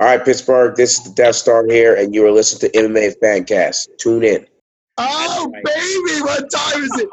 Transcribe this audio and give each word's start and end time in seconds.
All 0.00 0.06
right, 0.06 0.24
Pittsburgh, 0.24 0.76
this 0.76 0.96
is 0.96 1.02
the 1.02 1.10
Death 1.10 1.34
Star 1.34 1.66
here, 1.66 1.96
and 1.96 2.14
you 2.14 2.24
are 2.24 2.30
listening 2.30 2.70
to 2.70 2.78
MMA 2.78 3.18
Fancast. 3.20 3.88
Tune 3.98 4.22
in. 4.22 4.46
Oh, 4.96 5.50
baby, 5.52 6.20
what 6.22 6.48
time 6.52 6.84
is 6.84 7.00
it? 7.00 7.08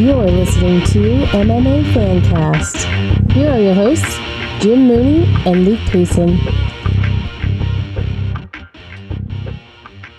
You're 0.00 0.26
listening 0.26 0.80
to 0.80 1.26
MMA 1.26 1.84
Fancast. 1.92 3.30
Here 3.30 3.52
are 3.52 3.60
your 3.60 3.74
hosts, 3.74 4.16
Jim 4.60 4.88
Mooney 4.88 5.32
and 5.46 5.64
Luke 5.64 5.78
Payson. 5.88 6.40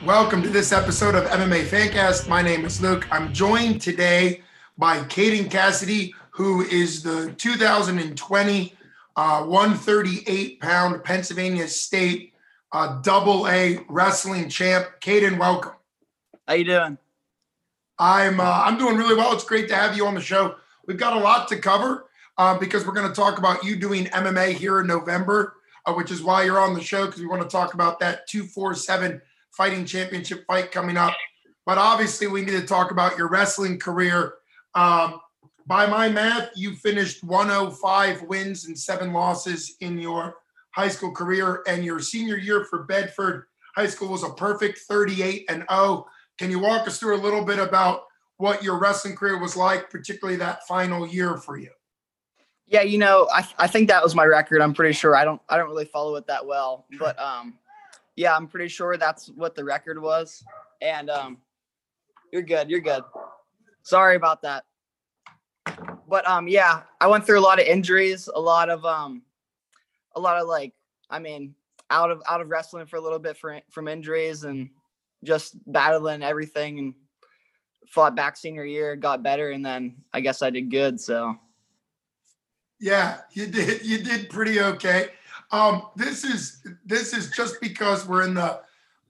Welcome 0.05 0.41
to 0.43 0.49
this 0.49 0.71
episode 0.71 1.15
of 1.15 1.25
MMA 1.25 1.65
Fancast. 1.65 2.29
My 2.29 2.41
name 2.41 2.63
is 2.63 2.81
Luke. 2.81 3.05
I'm 3.11 3.33
joined 3.33 3.81
today 3.81 4.41
by 4.77 4.99
Kaden 4.99 5.51
Cassidy, 5.51 6.15
who 6.29 6.61
is 6.61 7.03
the 7.03 7.33
2020 7.37 8.76
uh, 9.17 9.43
138 9.43 10.61
pound 10.61 11.03
Pennsylvania 11.03 11.67
State 11.67 12.33
uh, 12.71 13.01
double 13.01 13.47
A 13.47 13.79
wrestling 13.89 14.47
champ. 14.47 14.87
Kaden, 15.01 15.39
welcome. 15.39 15.73
How 16.47 16.53
you 16.53 16.65
doing? 16.65 16.97
I'm 17.99 18.39
uh, 18.39 18.43
I'm 18.43 18.77
doing 18.77 18.95
really 18.95 19.15
well. 19.15 19.33
It's 19.33 19.43
great 19.43 19.67
to 19.69 19.75
have 19.75 19.97
you 19.97 20.05
on 20.05 20.13
the 20.13 20.21
show. 20.21 20.55
We've 20.85 20.97
got 20.97 21.17
a 21.17 21.19
lot 21.19 21.47
to 21.49 21.57
cover 21.57 22.05
uh, 22.37 22.57
because 22.59 22.85
we're 22.85 22.93
going 22.93 23.09
to 23.09 23.15
talk 23.15 23.39
about 23.39 23.63
you 23.63 23.75
doing 23.75 24.05
MMA 24.05 24.53
here 24.53 24.79
in 24.81 24.87
November, 24.87 25.55
uh, 25.85 25.93
which 25.93 26.11
is 26.11 26.21
why 26.21 26.43
you're 26.43 26.59
on 26.59 26.75
the 26.75 26.81
show 26.81 27.07
because 27.07 27.19
we 27.19 27.27
want 27.27 27.41
to 27.41 27.49
talk 27.49 27.73
about 27.73 27.99
that 27.99 28.27
247 28.27 29.19
fighting 29.51 29.83
championship 29.83 30.45
fight 30.45 30.71
coming 30.71 30.95
up. 30.95 31.15
But 31.65 31.79
obviously, 31.79 32.27
we 32.27 32.41
need 32.41 32.51
to 32.51 32.65
talk 32.65 32.91
about 32.91 33.17
your 33.17 33.29
wrestling 33.29 33.79
career. 33.79 34.35
Um, 34.75 35.19
by 35.67 35.85
my 35.85 36.07
math, 36.07 36.51
you 36.55 36.75
finished 36.75 37.23
105 37.25 38.21
wins 38.23 38.65
and 38.65 38.79
seven 38.79 39.11
losses 39.11 39.75
in 39.81 39.99
your 39.99 40.35
high 40.71 40.87
school 40.87 41.11
career, 41.11 41.61
and 41.67 41.83
your 41.83 41.99
senior 41.99 42.37
year 42.37 42.63
for 42.63 42.83
Bedford 42.83 43.45
High 43.75 43.87
School 43.87 44.09
was 44.09 44.23
a 44.23 44.29
perfect 44.29 44.79
38 44.79 45.45
and 45.49 45.65
0. 45.69 46.05
Can 46.39 46.49
you 46.51 46.59
walk 46.59 46.87
us 46.87 46.99
through 46.99 47.17
a 47.17 47.21
little 47.21 47.43
bit 47.43 47.59
about 47.59 48.03
what 48.37 48.63
your 48.63 48.79
wrestling 48.79 49.15
career 49.15 49.39
was 49.39 49.57
like, 49.57 49.89
particularly 49.89 50.37
that 50.37 50.65
final 50.67 51.05
year 51.05 51.35
for 51.35 51.57
you? 51.57 51.71
Yeah, 52.67 52.83
you 52.83 52.97
know, 52.97 53.27
I, 53.33 53.45
I 53.57 53.67
think 53.67 53.89
that 53.89 54.03
was 54.03 54.15
my 54.15 54.25
record. 54.25 54.61
I'm 54.61 54.73
pretty 54.73 54.93
sure. 54.93 55.15
I 55.15 55.25
don't 55.25 55.41
I 55.49 55.57
don't 55.57 55.69
really 55.69 55.85
follow 55.85 56.15
it 56.15 56.27
that 56.27 56.45
well, 56.45 56.85
but 56.99 57.19
um, 57.19 57.55
yeah, 58.15 58.35
I'm 58.35 58.47
pretty 58.47 58.67
sure 58.67 58.95
that's 58.97 59.29
what 59.29 59.55
the 59.55 59.63
record 59.63 60.01
was. 60.01 60.43
And 60.81 61.09
um, 61.09 61.37
you're 62.31 62.41
good. 62.41 62.69
You're 62.69 62.81
good. 62.81 63.03
Sorry 63.83 64.15
about 64.15 64.41
that 64.43 64.65
but 66.07 66.27
um, 66.27 66.47
yeah, 66.47 66.83
I 67.01 67.07
went 67.07 67.25
through 67.25 67.39
a 67.39 67.41
lot 67.41 67.59
of 67.59 67.65
injuries, 67.65 68.29
a 68.33 68.39
lot 68.39 68.69
of 68.69 68.85
um, 68.85 69.23
a 70.15 70.19
lot 70.19 70.41
of 70.41 70.47
like, 70.47 70.73
I 71.09 71.19
mean, 71.19 71.53
out 71.89 72.11
of 72.11 72.21
out 72.29 72.41
of 72.41 72.49
wrestling 72.49 72.85
for 72.85 72.95
a 72.95 73.01
little 73.01 73.19
bit 73.19 73.37
for, 73.37 73.59
from 73.69 73.87
injuries 73.87 74.43
and 74.43 74.69
just 75.23 75.55
battling 75.71 76.23
everything 76.23 76.79
and 76.79 76.93
fought 77.87 78.15
back 78.15 78.37
senior 78.37 78.65
year, 78.65 78.95
got 78.95 79.23
better, 79.23 79.51
and 79.51 79.65
then 79.65 79.95
I 80.13 80.21
guess 80.21 80.41
I 80.41 80.49
did 80.49 80.71
good. 80.71 80.99
So 80.99 81.37
yeah, 82.79 83.19
you 83.31 83.47
did 83.47 83.85
you 83.85 84.03
did 84.03 84.29
pretty 84.29 84.61
okay. 84.61 85.09
Um, 85.51 85.87
this 85.95 86.23
is 86.23 86.65
this 86.85 87.13
is 87.13 87.31
just 87.31 87.59
because 87.61 88.07
we're 88.07 88.23
in 88.23 88.33
the 88.33 88.61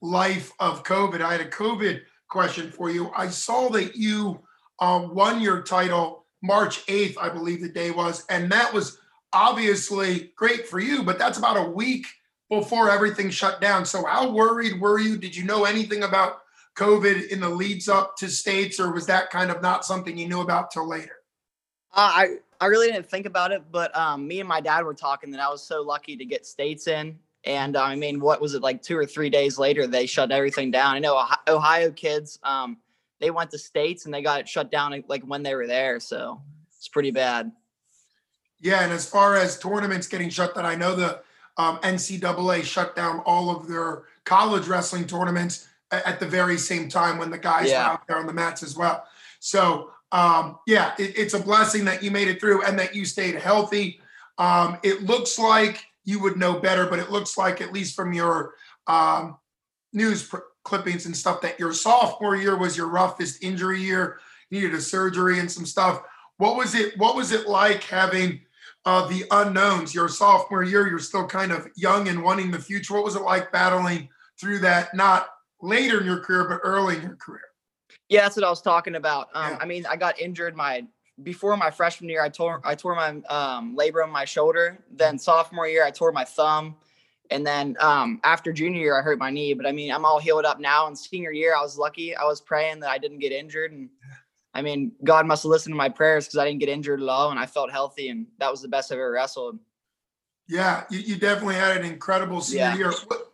life 0.02 0.52
of 0.59 0.84
COVID. 0.84 1.22
I 1.22 1.31
had 1.31 1.42
a 1.42 1.50
COVID 1.50 2.02
question 2.28 2.72
for 2.72 2.90
you. 2.90 3.12
I 3.16 3.28
saw 3.28 3.70
that 3.70 3.95
you 3.95 4.40
uh, 4.80 5.08
won 5.12 5.42
your 5.42 5.64
title 5.64 6.25
March 6.48 6.86
8th, 6.88 7.17
I 7.20 7.30
believe 7.30 7.62
the 7.62 7.70
day 7.70 7.92
was. 7.92 8.26
And 8.30 8.52
that 8.52 8.73
was 8.73 8.98
obviously 9.34 10.31
great 10.36 10.67
for 10.67 10.80
you, 10.80 11.03
but 11.03 11.20
that's 11.20 11.38
about 11.38 11.58
a 11.58 11.70
week 11.70 12.08
before 12.50 12.90
everything 12.90 13.30
shut 13.30 13.62
down. 13.62 13.86
So, 13.86 14.06
how 14.06 14.31
worried 14.31 14.80
were 14.80 15.00
you? 15.00 15.18
Did 15.18 15.36
you 15.36 15.44
know 15.44 15.66
anything 15.66 16.03
about 16.03 16.40
COVID 16.75 17.28
in 17.30 17.40
the 17.40 17.50
leads 17.50 17.90
up 17.90 18.16
to 18.18 18.30
states, 18.30 18.80
or 18.80 18.94
was 18.94 19.06
that 19.08 19.30
kind 19.30 19.52
of 19.52 19.62
not 19.62 19.86
something 19.86 20.18
you 20.18 20.28
knew 20.28 20.42
about 20.42 20.72
till 20.72 20.88
later? 20.88 21.18
Uh, 21.94 22.12
I 22.13 22.28
I 22.62 22.68
really 22.68 22.88
didn't 22.88 23.09
think 23.09 23.25
about 23.25 23.52
it, 23.52 23.64
but 23.72 23.96
um, 23.96 24.28
me 24.28 24.40
and 24.40 24.47
my 24.47 24.62
dad 24.62 24.85
were 24.85 24.94
talking 24.94 25.31
that 25.31 25.41
I 25.41 25.50
was 25.50 25.62
so 25.62 25.81
lucky 25.81 26.16
to 26.16 26.25
get 26.25 26.46
states 26.46 26.88
in. 26.88 27.19
And 27.44 27.75
uh, 27.75 27.84
I 27.84 27.96
mean, 27.96 28.19
what 28.19 28.41
was 28.41 28.53
it 28.56 28.62
like 28.62 28.81
two 28.81 28.97
or 28.97 29.06
three 29.06 29.29
days 29.29 29.58
later? 29.58 29.88
They 29.88 30.06
shut 30.06 30.31
everything 30.31 30.72
down. 30.72 30.96
I 30.96 31.00
know 31.00 31.24
Ohio 31.47 31.91
kids. 31.91 32.40
Um, 32.44 32.78
they 33.19 33.31
went 33.31 33.51
to 33.51 33.57
states 33.57 34.05
and 34.05 34.13
they 34.13 34.22
got 34.22 34.39
it 34.39 34.50
shut 34.50 34.72
down 34.72 35.03
like 35.07 35.23
when 35.23 35.44
they 35.44 35.55
were 35.55 35.67
there. 35.67 36.00
So 36.00 36.41
it's 36.78 36.88
pretty 36.88 37.11
bad. 37.11 37.51
Yeah, 38.59 38.83
and 38.83 38.91
as 38.91 39.07
far 39.07 39.35
as 39.35 39.59
tournaments 39.59 40.07
getting 40.07 40.29
shut 40.29 40.55
down, 40.55 40.66
I 40.66 40.75
know 40.75 40.95
the 40.95 41.22
um, 41.57 41.78
NCAA 41.79 42.63
shut 42.63 42.95
down 42.95 43.19
all 43.19 43.55
of 43.55 43.67
their 43.67 44.03
college 44.23 44.67
wrestling 44.67 45.05
tournaments 45.05 45.67
at 45.91 46.19
the 46.19 46.25
very 46.25 46.57
same 46.57 46.89
time 46.89 47.17
when 47.17 47.29
the 47.29 47.38
guys 47.38 47.69
yeah. 47.69 47.88
were 47.88 47.94
out 47.94 48.07
there 48.07 48.17
on 48.17 48.28
the 48.28 48.33
mats 48.33 48.63
as 48.63 48.75
well. 48.75 49.05
So 49.39 49.91
um, 50.11 50.59
yeah, 50.67 50.94
it, 50.97 51.17
it's 51.17 51.34
a 51.34 51.39
blessing 51.39 51.85
that 51.85 52.01
you 52.01 52.11
made 52.11 52.28
it 52.28 52.39
through 52.39 52.63
and 52.63 52.78
that 52.79 52.95
you 52.95 53.05
stayed 53.05 53.35
healthy. 53.35 53.99
Um, 54.38 54.78
it 54.84 55.03
looks 55.03 55.38
like 55.38 55.85
you 56.05 56.19
would 56.22 56.38
know 56.38 56.59
better, 56.59 56.88
but 56.88 56.99
it 56.99 57.11
looks 57.11 57.38
like 57.38 57.61
at 57.61 57.73
least 57.73 57.95
from 57.95 58.13
your 58.13 58.53
um, 58.88 59.38
news 59.94 60.28
pr- 60.28 60.38
clippings 60.67 61.05
and 61.05 61.16
stuff 61.16 61.41
that 61.41 61.59
your 61.59 61.73
sophomore 61.73 62.35
year 62.35 62.57
was 62.57 62.75
your 62.75 62.88
roughest 62.88 63.44
injury 63.44 63.81
year. 63.81 64.19
You 64.50 64.61
needed 64.61 64.75
a 64.75 64.81
surgery 64.81 65.39
and 65.39 65.50
some 65.50 65.66
stuff. 65.66 66.01
What 66.38 66.57
was 66.57 66.75
it? 66.75 66.97
What 66.97 67.16
was 67.16 67.31
it 67.31 67.47
like 67.47 67.83
having 67.83 68.41
uh, 68.85 69.07
the 69.07 69.25
unknowns? 69.31 69.95
Your 69.95 70.09
sophomore 70.09 70.63
year, 70.63 70.88
you're 70.88 71.00
still 71.00 71.25
kind 71.25 71.51
of 71.51 71.67
young 71.75 72.09
and 72.09 72.22
wanting 72.22 72.51
the 72.51 72.59
future. 72.59 72.94
What 72.94 73.05
was 73.05 73.16
it 73.16 73.22
like 73.22 73.51
battling 73.51 74.09
through 74.39 74.59
that? 74.59 74.94
Not 74.94 75.29
later 75.61 76.01
in 76.01 76.05
your 76.05 76.19
career, 76.19 76.47
but 76.47 76.59
early 76.63 76.97
in 76.97 77.01
your 77.01 77.16
career. 77.16 77.41
Yeah, 78.09 78.22
that's 78.22 78.35
what 78.35 78.45
I 78.45 78.49
was 78.49 78.61
talking 78.61 78.95
about. 78.95 79.29
Um, 79.34 79.51
yeah. 79.51 79.57
I 79.61 79.66
mean, 79.66 79.85
I 79.85 79.95
got 79.95 80.19
injured 80.19 80.55
my 80.55 80.85
before 81.23 81.55
my 81.57 81.72
freshman 81.72 82.09
year. 82.09 82.22
I 82.22 82.29
tore 82.29 82.61
I 82.63 82.75
tore 82.75 82.95
my 82.95 83.09
um, 83.29 83.75
labrum 83.75 84.11
my 84.11 84.25
shoulder. 84.25 84.84
Then 84.91 85.17
sophomore 85.17 85.67
year, 85.67 85.85
I 85.85 85.91
tore 85.91 86.11
my 86.11 86.25
thumb. 86.25 86.75
And 87.30 87.46
then 87.46 87.76
um, 87.80 88.20
after 88.24 88.52
junior 88.52 88.80
year, 88.80 89.00
I 89.00 89.02
hurt 89.02 89.20
my 89.20 89.30
knee. 89.30 89.54
But 89.54 89.66
I 89.66 89.72
mean, 89.72 89.92
I'm 89.92 90.06
all 90.06 90.20
healed 90.20 90.46
up 90.46 90.60
now. 90.60 90.88
And 90.88 90.98
senior 90.98 91.32
year, 91.32 91.56
I 91.56 91.62
was 91.62 91.78
lucky. 91.78 92.16
I 92.16 92.24
was 92.24 92.42
praying 92.42 92.80
that 92.82 92.90
I 92.90 92.98
didn't 92.98 93.20
get 93.20 93.32
injured. 93.32 93.72
And 93.72 93.90
I 94.54 94.62
mean, 94.62 94.94
God 95.04 95.26
must 95.26 95.44
have 95.44 95.50
listened 95.50 95.74
to 95.74 95.78
my 95.78 95.90
prayers 95.90 96.26
because 96.26 96.40
I 96.40 96.46
didn't 96.46 96.60
get 96.60 96.70
injured 96.70 97.02
at 97.02 97.10
all. 97.10 97.32
And 97.32 97.40
I 97.40 97.46
felt 97.46 97.72
healthy. 97.72 98.10
And 98.10 98.28
that 98.40 98.52
was 98.52 98.62
the 98.62 98.68
best 98.68 98.92
I've 98.92 98.98
ever 98.98 99.12
wrestled. 99.12 99.60
Yeah, 100.48 100.84
you, 100.90 101.00
you 101.00 101.16
definitely 101.18 101.56
had 101.56 101.78
an 101.78 101.86
incredible 101.86 102.42
senior 102.42 102.66
yeah. 102.66 102.76
year. 102.76 102.94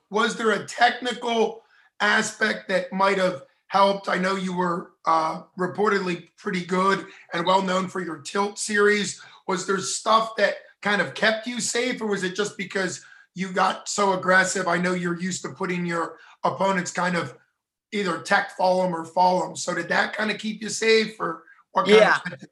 Was 0.09 0.35
there 0.35 0.51
a 0.51 0.65
technical 0.65 1.63
aspect 1.99 2.67
that 2.69 2.91
might 2.91 3.17
have 3.17 3.43
helped? 3.67 4.09
I 4.09 4.17
know 4.17 4.35
you 4.35 4.55
were 4.55 4.91
uh, 5.05 5.43
reportedly 5.57 6.29
pretty 6.37 6.65
good 6.65 7.05
and 7.33 7.45
well 7.45 7.61
known 7.61 7.87
for 7.87 8.01
your 8.01 8.17
tilt 8.17 8.57
series. 8.57 9.21
Was 9.47 9.67
there 9.67 9.77
stuff 9.79 10.35
that 10.37 10.55
kind 10.81 11.01
of 11.01 11.13
kept 11.13 11.47
you 11.47 11.59
safe, 11.61 12.01
or 12.01 12.07
was 12.07 12.23
it 12.23 12.35
just 12.35 12.57
because 12.57 13.03
you 13.35 13.51
got 13.51 13.89
so 13.89 14.13
aggressive. 14.13 14.67
I 14.67 14.77
know 14.77 14.93
you're 14.93 15.19
used 15.19 15.41
to 15.43 15.49
putting 15.49 15.85
your 15.85 16.17
opponents 16.43 16.91
kind 16.91 17.15
of 17.15 17.35
either 17.91 18.19
tech 18.19 18.51
fall 18.57 18.83
them 18.83 18.95
or 18.95 19.05
fall 19.05 19.43
them. 19.43 19.55
So 19.55 19.73
did 19.73 19.89
that 19.89 20.15
kind 20.15 20.31
of 20.31 20.37
keep 20.37 20.61
you 20.61 20.69
safe 20.69 21.19
or 21.19 21.43
what 21.71 21.87
yeah. 21.87 22.17
Of- 22.31 22.45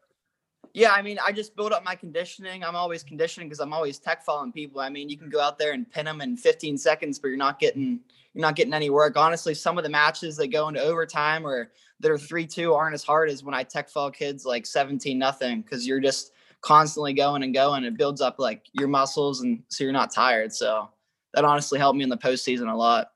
yeah, 0.74 0.92
I 0.94 1.02
mean, 1.02 1.18
I 1.26 1.34
just 1.34 1.56
build 1.56 1.74
up 1.74 1.84
my 1.84 1.96
conditioning. 1.96 2.64
I'm 2.64 2.78
always 2.78 3.04
conditioning 3.04 3.50
because 3.50 3.60
I'm 3.60 3.74
always 3.74 4.00
tech 4.00 4.24
falling 4.24 4.54
people. 4.54 4.80
I 4.80 4.90
mean, 4.90 5.10
you 5.10 5.18
can 5.18 5.30
go 5.30 5.42
out 5.42 5.58
there 5.58 5.74
and 5.74 5.90
pin 5.90 6.06
them 6.06 6.22
in 6.22 6.38
15 6.38 6.78
seconds, 6.78 7.20
but 7.20 7.28
you're 7.28 7.38
not 7.38 7.60
getting 7.60 8.00
you're 8.34 8.42
not 8.42 8.56
getting 8.56 8.74
any 8.74 8.90
work. 8.90 9.18
Honestly, 9.18 9.54
some 9.54 9.78
of 9.78 9.84
the 9.84 9.90
matches 9.90 10.38
that 10.38 10.48
go 10.48 10.70
into 10.70 10.80
overtime 10.80 11.46
or 11.46 11.72
that 12.00 12.10
are 12.10 12.18
three 12.18 12.48
two 12.48 12.74
aren't 12.74 12.94
as 12.94 13.04
hard 13.04 13.30
as 13.30 13.44
when 13.44 13.54
I 13.54 13.64
tech 13.64 13.90
fall 13.90 14.10
kids 14.10 14.46
like 14.46 14.66
17 14.66 15.20
nothing 15.20 15.62
because 15.62 15.86
you're 15.86 16.00
just 16.00 16.32
constantly 16.62 17.14
going 17.14 17.44
and 17.44 17.54
going. 17.54 17.84
It 17.84 17.98
builds 17.98 18.22
up 18.22 18.36
like 18.40 18.66
your 18.74 18.88
muscles, 18.88 19.42
and 19.42 19.64
so 19.70 19.84
you're 19.84 19.94
not 19.94 20.14
tired. 20.14 20.54
So 20.54 20.90
that 21.34 21.46
honestly 21.46 21.80
helped 21.80 21.98
me 21.98 22.04
in 22.04 22.10
the 22.10 22.18
postseason 22.18 22.72
a 22.72 22.76
lot. 22.76 23.12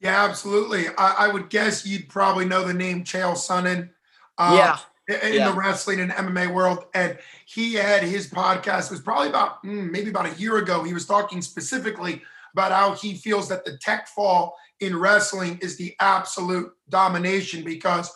Yeah, 0.00 0.24
absolutely. 0.24 0.88
I, 0.98 1.14
I 1.20 1.28
would 1.28 1.48
guess 1.48 1.86
you'd 1.86 2.08
probably 2.08 2.44
know 2.44 2.64
the 2.64 2.74
name 2.74 3.04
Chael 3.04 3.32
Sonnen. 3.32 3.90
Uh, 4.36 4.54
yeah. 4.56 4.78
In 5.22 5.34
yeah. 5.34 5.50
the 5.50 5.56
wrestling 5.56 6.00
and 6.00 6.10
MMA 6.12 6.52
world, 6.52 6.86
and 6.94 7.18
he 7.44 7.74
had 7.74 8.02
his 8.02 8.30
podcast. 8.30 8.86
It 8.86 8.92
was 8.92 9.00
probably 9.00 9.28
about 9.28 9.62
mm, 9.62 9.90
maybe 9.90 10.08
about 10.08 10.24
a 10.24 10.40
year 10.40 10.56
ago. 10.56 10.82
He 10.82 10.94
was 10.94 11.04
talking 11.04 11.42
specifically 11.42 12.22
about 12.54 12.72
how 12.72 12.94
he 12.94 13.14
feels 13.14 13.46
that 13.50 13.66
the 13.66 13.76
tech 13.76 14.08
fall 14.08 14.56
in 14.80 14.96
wrestling 14.96 15.58
is 15.60 15.76
the 15.76 15.94
absolute 16.00 16.72
domination 16.88 17.64
because 17.64 18.10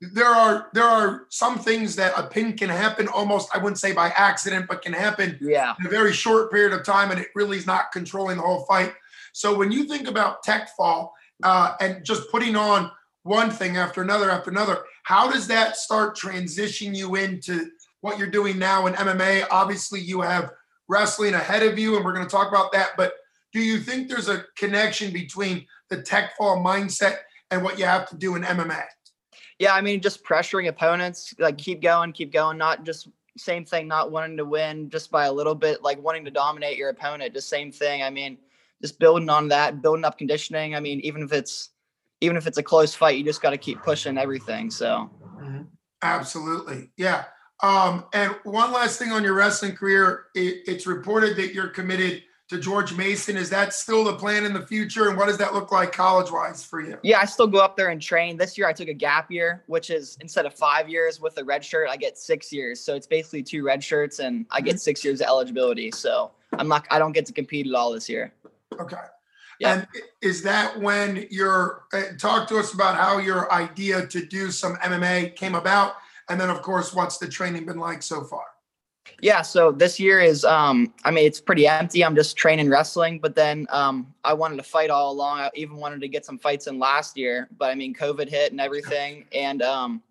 there 0.00 0.26
are 0.26 0.68
there 0.72 0.84
are 0.84 1.26
some 1.28 1.58
things 1.58 1.94
that 1.96 2.14
a 2.16 2.22
pin 2.22 2.56
can 2.56 2.70
happen 2.70 3.06
almost 3.08 3.50
I 3.54 3.58
wouldn't 3.58 3.78
say 3.78 3.92
by 3.92 4.08
accident, 4.08 4.66
but 4.66 4.82
can 4.82 4.94
happen 4.94 5.38
yeah. 5.40 5.74
in 5.78 5.86
a 5.86 5.90
very 5.90 6.12
short 6.12 6.50
period 6.50 6.72
of 6.72 6.84
time, 6.84 7.10
and 7.10 7.20
it 7.20 7.28
really 7.34 7.58
is 7.58 7.66
not 7.66 7.92
controlling 7.92 8.38
the 8.38 8.42
whole 8.42 8.64
fight. 8.64 8.94
So 9.32 9.56
when 9.56 9.70
you 9.70 9.84
think 9.84 10.08
about 10.08 10.42
tech 10.42 10.74
fall 10.76 11.14
uh, 11.42 11.74
and 11.80 12.04
just 12.04 12.30
putting 12.30 12.56
on 12.56 12.90
one 13.24 13.50
thing 13.50 13.76
after 13.76 14.00
another 14.00 14.30
after 14.30 14.50
another, 14.50 14.84
how 15.02 15.30
does 15.30 15.46
that 15.48 15.76
start 15.76 16.16
transitioning 16.16 16.96
you 16.96 17.16
into 17.16 17.70
what 18.00 18.18
you're 18.18 18.30
doing 18.30 18.58
now 18.58 18.86
in 18.86 18.94
MMA? 18.94 19.46
Obviously, 19.50 20.00
you 20.00 20.22
have 20.22 20.50
wrestling 20.88 21.34
ahead 21.34 21.62
of 21.62 21.78
you, 21.78 21.96
and 21.96 22.04
we're 22.04 22.14
going 22.14 22.26
to 22.26 22.30
talk 22.30 22.48
about 22.48 22.72
that. 22.72 22.92
But 22.96 23.12
do 23.52 23.60
you 23.60 23.78
think 23.78 24.08
there's 24.08 24.28
a 24.28 24.44
connection 24.56 25.12
between 25.12 25.66
the 25.90 26.00
tech 26.00 26.36
fall 26.38 26.64
mindset 26.64 27.18
and 27.50 27.62
what 27.62 27.78
you 27.78 27.84
have 27.84 28.08
to 28.08 28.16
do 28.16 28.36
in 28.36 28.42
MMA? 28.42 28.82
Yeah, 29.60 29.74
I 29.74 29.82
mean, 29.82 30.00
just 30.00 30.24
pressuring 30.24 30.68
opponents, 30.68 31.34
like 31.38 31.58
keep 31.58 31.82
going, 31.82 32.12
keep 32.12 32.32
going, 32.32 32.56
not 32.56 32.82
just 32.82 33.08
same 33.36 33.66
thing, 33.66 33.86
not 33.86 34.10
wanting 34.10 34.38
to 34.38 34.44
win 34.46 34.88
just 34.88 35.10
by 35.10 35.26
a 35.26 35.32
little 35.32 35.54
bit, 35.54 35.82
like 35.82 36.02
wanting 36.02 36.24
to 36.24 36.30
dominate 36.30 36.78
your 36.78 36.88
opponent, 36.88 37.34
just 37.34 37.50
same 37.50 37.70
thing. 37.70 38.02
I 38.02 38.08
mean, 38.08 38.38
just 38.80 38.98
building 38.98 39.28
on 39.28 39.48
that, 39.48 39.82
building 39.82 40.06
up 40.06 40.16
conditioning. 40.16 40.74
I 40.74 40.80
mean, 40.80 41.00
even 41.00 41.22
if 41.22 41.34
it's 41.34 41.68
even 42.22 42.38
if 42.38 42.46
it's 42.46 42.56
a 42.56 42.62
close 42.62 42.94
fight, 42.94 43.18
you 43.18 43.24
just 43.24 43.42
got 43.42 43.50
to 43.50 43.58
keep 43.58 43.82
pushing 43.82 44.16
everything. 44.16 44.70
So, 44.70 45.10
mm-hmm. 45.38 45.64
absolutely, 46.00 46.90
yeah. 46.96 47.24
Um, 47.62 48.06
and 48.14 48.34
one 48.44 48.72
last 48.72 48.98
thing 48.98 49.12
on 49.12 49.22
your 49.22 49.34
wrestling 49.34 49.76
career, 49.76 50.24
it, 50.34 50.62
it's 50.66 50.86
reported 50.86 51.36
that 51.36 51.52
you're 51.52 51.68
committed 51.68 52.22
to 52.50 52.58
George 52.58 52.92
Mason. 52.94 53.36
Is 53.36 53.48
that 53.50 53.72
still 53.72 54.02
the 54.02 54.14
plan 54.14 54.44
in 54.44 54.52
the 54.52 54.66
future? 54.66 55.08
And 55.08 55.16
what 55.16 55.28
does 55.28 55.38
that 55.38 55.54
look 55.54 55.70
like 55.70 55.92
college 55.92 56.32
wise 56.32 56.64
for 56.64 56.80
you? 56.80 56.98
Yeah, 57.02 57.20
I 57.20 57.24
still 57.24 57.46
go 57.46 57.58
up 57.58 57.76
there 57.76 57.90
and 57.90 58.02
train. 58.02 58.36
This 58.36 58.58
year 58.58 58.66
I 58.66 58.72
took 58.72 58.88
a 58.88 58.94
gap 58.94 59.30
year, 59.30 59.62
which 59.66 59.88
is 59.88 60.18
instead 60.20 60.46
of 60.46 60.54
five 60.54 60.88
years 60.88 61.20
with 61.20 61.38
a 61.38 61.44
red 61.44 61.64
shirt, 61.64 61.88
I 61.88 61.96
get 61.96 62.18
six 62.18 62.52
years. 62.52 62.80
So 62.80 62.96
it's 62.96 63.06
basically 63.06 63.44
two 63.44 63.64
red 63.64 63.84
shirts 63.84 64.18
and 64.18 64.46
I 64.50 64.60
get 64.60 64.70
mm-hmm. 64.70 64.78
six 64.78 65.04
years 65.04 65.20
of 65.20 65.28
eligibility. 65.28 65.92
So 65.92 66.32
I'm 66.58 66.66
not, 66.66 66.88
I 66.90 66.98
don't 66.98 67.12
get 67.12 67.24
to 67.26 67.32
compete 67.32 67.68
at 67.68 67.74
all 67.74 67.92
this 67.92 68.08
year. 68.08 68.32
Okay. 68.80 68.96
Yeah. 69.60 69.74
And 69.74 69.86
is 70.20 70.42
that 70.42 70.80
when 70.80 71.28
you're, 71.30 71.84
uh, 71.92 72.02
talk 72.18 72.48
to 72.48 72.58
us 72.58 72.74
about 72.74 72.96
how 72.96 73.18
your 73.18 73.52
idea 73.52 74.08
to 74.08 74.26
do 74.26 74.50
some 74.50 74.74
MMA 74.76 75.36
came 75.36 75.54
about? 75.54 75.94
And 76.28 76.40
then, 76.40 76.50
of 76.50 76.62
course, 76.62 76.92
what's 76.92 77.18
the 77.18 77.28
training 77.28 77.66
been 77.66 77.78
like 77.78 78.02
so 78.02 78.24
far? 78.24 78.44
Yeah, 79.22 79.42
so 79.42 79.72
this 79.72 79.98
year 80.00 80.20
is 80.20 80.44
um 80.44 80.92
I 81.04 81.10
mean 81.10 81.26
it's 81.26 81.40
pretty 81.40 81.66
empty. 81.66 82.04
I'm 82.04 82.14
just 82.14 82.36
training 82.36 82.68
wrestling, 82.68 83.18
but 83.18 83.34
then 83.34 83.66
um 83.70 84.14
I 84.24 84.32
wanted 84.32 84.56
to 84.56 84.62
fight 84.62 84.90
all 84.90 85.12
along. 85.12 85.40
I 85.40 85.50
even 85.54 85.76
wanted 85.76 86.00
to 86.00 86.08
get 86.08 86.24
some 86.24 86.38
fights 86.38 86.66
in 86.66 86.78
last 86.78 87.16
year, 87.16 87.48
but 87.58 87.70
I 87.70 87.74
mean 87.74 87.94
COVID 87.94 88.28
hit 88.28 88.52
and 88.52 88.60
everything 88.60 89.26
and 89.32 89.62
um 89.62 90.02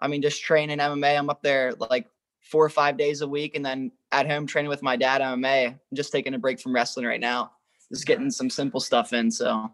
I 0.00 0.08
mean 0.08 0.22
just 0.22 0.42
training 0.42 0.78
MMA. 0.78 1.18
I'm 1.18 1.30
up 1.30 1.42
there 1.42 1.74
like 1.90 2.06
4 2.40 2.64
or 2.64 2.70
5 2.70 2.96
days 2.96 3.20
a 3.20 3.28
week 3.28 3.54
and 3.54 3.64
then 3.64 3.92
at 4.12 4.26
home 4.28 4.46
training 4.46 4.70
with 4.70 4.82
my 4.82 4.96
dad 4.96 5.20
MMA. 5.20 5.68
I'm 5.68 5.78
just 5.94 6.12
taking 6.12 6.34
a 6.34 6.38
break 6.38 6.60
from 6.60 6.74
wrestling 6.74 7.06
right 7.06 7.20
now. 7.20 7.52
Just 7.92 8.06
getting 8.06 8.30
some 8.30 8.50
simple 8.50 8.80
stuff 8.80 9.12
in, 9.12 9.30
so 9.30 9.70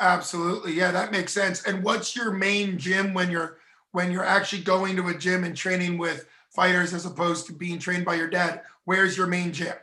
Absolutely. 0.00 0.72
Yeah, 0.72 0.90
that 0.90 1.12
makes 1.12 1.32
sense. 1.32 1.62
And 1.62 1.84
what's 1.84 2.16
your 2.16 2.32
main 2.32 2.76
gym 2.76 3.14
when 3.14 3.30
you're 3.30 3.58
when 3.92 4.10
you're 4.10 4.24
actually 4.24 4.62
going 4.62 4.96
to 4.96 5.08
a 5.08 5.14
gym 5.14 5.44
and 5.44 5.56
training 5.56 5.96
with 5.96 6.26
fighters 6.54 6.94
as 6.94 7.06
opposed 7.06 7.46
to 7.46 7.52
being 7.52 7.78
trained 7.78 8.04
by 8.04 8.14
your 8.14 8.28
dad. 8.28 8.62
Where's 8.84 9.16
your 9.16 9.26
main 9.26 9.52
gym? 9.52 9.74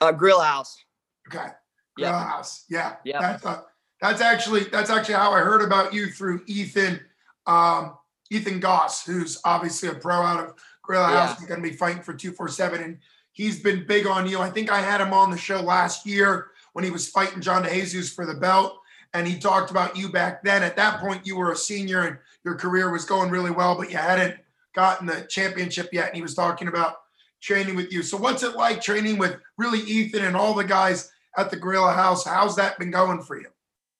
Uh, 0.00 0.12
Gorilla 0.12 0.44
House. 0.44 0.76
Okay. 1.28 1.48
Gorilla 1.96 2.18
yep. 2.18 2.28
House. 2.28 2.64
Yeah. 2.68 2.96
Yeah. 3.04 3.20
That's 3.20 3.46
uh, 3.46 3.62
that's 4.00 4.20
actually 4.20 4.64
that's 4.64 4.90
actually 4.90 5.14
how 5.14 5.32
I 5.32 5.40
heard 5.40 5.62
about 5.62 5.92
you 5.92 6.10
through 6.10 6.42
Ethan, 6.46 7.00
um, 7.46 7.96
Ethan 8.30 8.60
Goss, 8.60 9.04
who's 9.04 9.40
obviously 9.44 9.88
a 9.88 9.94
pro 9.94 10.14
out 10.14 10.44
of 10.44 10.54
Gorilla 10.82 11.08
House. 11.08 11.38
He's 11.38 11.48
going 11.48 11.62
to 11.62 11.68
be 11.68 11.76
fighting 11.76 12.02
for 12.02 12.14
two 12.14 12.32
four 12.32 12.48
seven, 12.48 12.82
and 12.82 12.98
he's 13.32 13.62
been 13.62 13.86
big 13.86 14.06
on 14.06 14.26
you. 14.26 14.40
I 14.40 14.50
think 14.50 14.70
I 14.70 14.80
had 14.80 15.00
him 15.00 15.12
on 15.12 15.30
the 15.30 15.36
show 15.36 15.60
last 15.60 16.06
year 16.06 16.48
when 16.72 16.84
he 16.84 16.90
was 16.90 17.08
fighting 17.08 17.40
John 17.40 17.62
DeJesus 17.62 18.14
for 18.14 18.24
the 18.24 18.34
belt, 18.34 18.80
and 19.12 19.26
he 19.26 19.38
talked 19.38 19.70
about 19.70 19.96
you 19.96 20.08
back 20.08 20.42
then. 20.42 20.62
At 20.62 20.76
that 20.76 21.00
point, 21.00 21.26
you 21.26 21.36
were 21.36 21.52
a 21.52 21.56
senior 21.56 22.02
and 22.02 22.18
your 22.44 22.54
career 22.54 22.90
was 22.90 23.04
going 23.04 23.30
really 23.30 23.50
well, 23.50 23.76
but 23.76 23.90
you 23.90 23.98
hadn't 23.98 24.36
gotten 24.74 25.06
the 25.06 25.26
championship 25.28 25.90
yet, 25.92 26.08
and 26.08 26.16
he 26.16 26.22
was 26.22 26.34
talking 26.34 26.68
about 26.68 26.96
training 27.40 27.76
with 27.76 27.92
you. 27.92 28.02
So, 28.02 28.16
what's 28.16 28.42
it 28.42 28.56
like 28.56 28.82
training 28.82 29.18
with 29.18 29.36
really 29.56 29.80
Ethan 29.80 30.24
and 30.24 30.36
all 30.36 30.54
the 30.54 30.64
guys 30.64 31.10
at 31.36 31.50
the 31.50 31.56
Gorilla 31.56 31.92
House? 31.92 32.24
How's 32.24 32.56
that 32.56 32.78
been 32.78 32.90
going 32.90 33.22
for 33.22 33.40
you? 33.40 33.48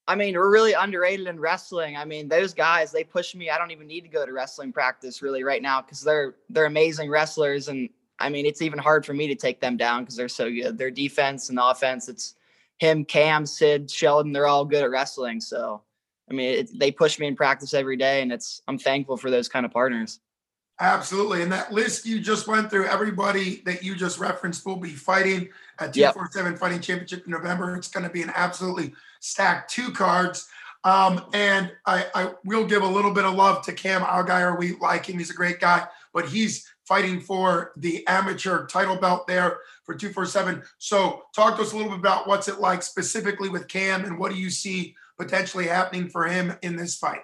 I 0.07 0.15
mean, 0.15 0.35
we're 0.35 0.51
really 0.51 0.73
underrated 0.73 1.27
in 1.27 1.39
wrestling. 1.39 1.95
I 1.95 2.05
mean, 2.05 2.27
those 2.27 2.53
guys, 2.53 2.91
they 2.91 3.03
push 3.03 3.35
me. 3.35 3.49
I 3.49 3.57
don't 3.57 3.71
even 3.71 3.87
need 3.87 4.01
to 4.01 4.09
go 4.09 4.25
to 4.25 4.33
wrestling 4.33 4.73
practice 4.73 5.21
really 5.21 5.43
right 5.43 5.61
now 5.61 5.81
because 5.81 6.01
they're 6.01 6.35
they're 6.49 6.65
amazing 6.65 7.09
wrestlers. 7.09 7.67
And 7.67 7.89
I 8.19 8.29
mean, 8.29 8.45
it's 8.45 8.61
even 8.61 8.79
hard 8.79 9.05
for 9.05 9.13
me 9.13 9.27
to 9.27 9.35
take 9.35 9.61
them 9.61 9.77
down 9.77 10.03
because 10.03 10.15
they're 10.15 10.29
so 10.29 10.49
good. 10.49 10.77
Their 10.77 10.91
defense 10.91 11.49
and 11.49 11.59
offense, 11.59 12.09
it's 12.09 12.35
him, 12.79 13.05
Cam, 13.05 13.45
Sid, 13.45 13.89
Sheldon, 13.89 14.31
they're 14.31 14.47
all 14.47 14.65
good 14.65 14.83
at 14.83 14.89
wrestling. 14.89 15.39
So 15.39 15.81
I 16.29 16.33
mean, 16.33 16.59
it, 16.59 16.79
they 16.79 16.91
push 16.91 17.19
me 17.19 17.27
in 17.27 17.35
practice 17.35 17.73
every 17.73 17.97
day, 17.97 18.21
and 18.21 18.31
it's 18.31 18.61
I'm 18.67 18.77
thankful 18.77 19.17
for 19.17 19.29
those 19.29 19.49
kind 19.49 19.65
of 19.65 19.71
partners. 19.71 20.19
Absolutely. 20.81 21.43
And 21.43 21.51
that 21.51 21.71
list 21.71 22.07
you 22.07 22.19
just 22.19 22.47
went 22.47 22.71
through, 22.71 22.87
everybody 22.87 23.61
that 23.65 23.83
you 23.83 23.95
just 23.95 24.17
referenced 24.17 24.65
will 24.65 24.77
be 24.77 24.89
fighting 24.89 25.47
at 25.77 25.93
247 25.93 26.51
yep. 26.53 26.59
Fighting 26.59 26.81
Championship 26.81 27.25
in 27.25 27.31
November. 27.31 27.75
It's 27.75 27.87
going 27.87 28.03
to 28.03 28.11
be 28.11 28.23
an 28.23 28.31
absolutely 28.33 28.91
stacked 29.19 29.71
two 29.71 29.91
cards. 29.91 30.49
Um, 30.83 31.23
and 31.33 31.71
I, 31.85 32.07
I 32.15 32.31
will 32.45 32.65
give 32.65 32.81
a 32.81 32.87
little 32.87 33.13
bit 33.13 33.25
of 33.25 33.35
love 33.35 33.63
to 33.65 33.73
Cam 33.73 34.01
Algier. 34.01 34.57
We 34.57 34.75
like 34.77 35.05
him. 35.05 35.19
He's 35.19 35.29
a 35.29 35.35
great 35.35 35.59
guy, 35.59 35.85
but 36.15 36.27
he's 36.27 36.67
fighting 36.87 37.21
for 37.21 37.73
the 37.77 38.05
amateur 38.07 38.65
title 38.65 38.95
belt 38.95 39.27
there 39.27 39.59
for 39.83 39.93
247. 39.93 40.63
So 40.79 41.25
talk 41.35 41.57
to 41.57 41.61
us 41.61 41.73
a 41.73 41.75
little 41.77 41.91
bit 41.91 41.99
about 41.99 42.27
what's 42.27 42.47
it 42.47 42.59
like 42.59 42.81
specifically 42.81 43.49
with 43.49 43.67
Cam 43.67 44.03
and 44.03 44.17
what 44.17 44.31
do 44.31 44.37
you 44.39 44.49
see 44.49 44.95
potentially 45.19 45.67
happening 45.67 46.09
for 46.09 46.25
him 46.25 46.53
in 46.63 46.75
this 46.75 46.95
fight? 46.95 47.21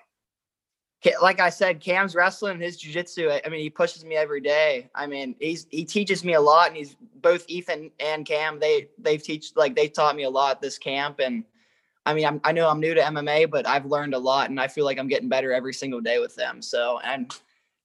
Like 1.21 1.39
I 1.39 1.49
said, 1.49 1.79
Cam's 1.79 2.15
wrestling 2.15 2.59
his 2.59 2.81
jujitsu. 2.81 3.39
I 3.45 3.49
mean, 3.49 3.61
he 3.61 3.69
pushes 3.69 4.03
me 4.03 4.15
every 4.15 4.41
day. 4.41 4.89
I 4.95 5.05
mean, 5.05 5.35
he's 5.39 5.67
he 5.69 5.85
teaches 5.85 6.23
me 6.23 6.33
a 6.33 6.41
lot, 6.41 6.67
and 6.67 6.77
he's 6.77 6.95
both 7.21 7.45
Ethan 7.47 7.91
and 7.99 8.25
Cam. 8.25 8.59
They 8.59 8.89
they've 8.97 9.21
teach 9.21 9.51
like 9.55 9.75
they 9.75 9.87
taught 9.87 10.15
me 10.15 10.23
a 10.23 10.29
lot 10.29 10.61
this 10.61 10.77
camp, 10.77 11.19
and 11.19 11.43
I 12.05 12.13
mean, 12.13 12.25
I'm, 12.25 12.41
I 12.43 12.51
know 12.51 12.69
I'm 12.69 12.79
new 12.79 12.93
to 12.93 13.01
MMA, 13.01 13.49
but 13.51 13.67
I've 13.67 13.85
learned 13.85 14.13
a 14.13 14.19
lot, 14.19 14.49
and 14.49 14.59
I 14.59 14.67
feel 14.67 14.85
like 14.85 14.97
I'm 14.97 15.07
getting 15.07 15.29
better 15.29 15.53
every 15.53 15.73
single 15.73 16.01
day 16.01 16.19
with 16.19 16.35
them. 16.35 16.61
So, 16.61 16.99
and 17.03 17.31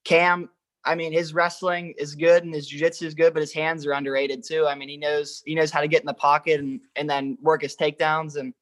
Cam, 0.05 0.49
I 0.85 0.95
mean, 0.95 1.13
his 1.13 1.35
wrestling 1.35 1.95
is 1.99 2.15
good 2.15 2.45
and 2.45 2.55
his 2.55 2.71
jujitsu 2.71 3.03
is 3.03 3.15
good, 3.15 3.35
but 3.35 3.41
his 3.41 3.53
hands 3.53 3.85
are 3.85 3.93
underrated 3.93 4.43
too. 4.43 4.67
I 4.67 4.75
mean, 4.75 4.89
he 4.89 4.97
knows 4.97 5.43
he 5.45 5.55
knows 5.55 5.71
how 5.71 5.81
to 5.81 5.89
get 5.89 6.01
in 6.01 6.07
the 6.07 6.15
pocket 6.15 6.61
and 6.61 6.81
and 6.97 7.11
then 7.11 7.37
work 7.43 7.63
his 7.63 7.77
takedowns, 7.77 8.37
and 8.37 8.55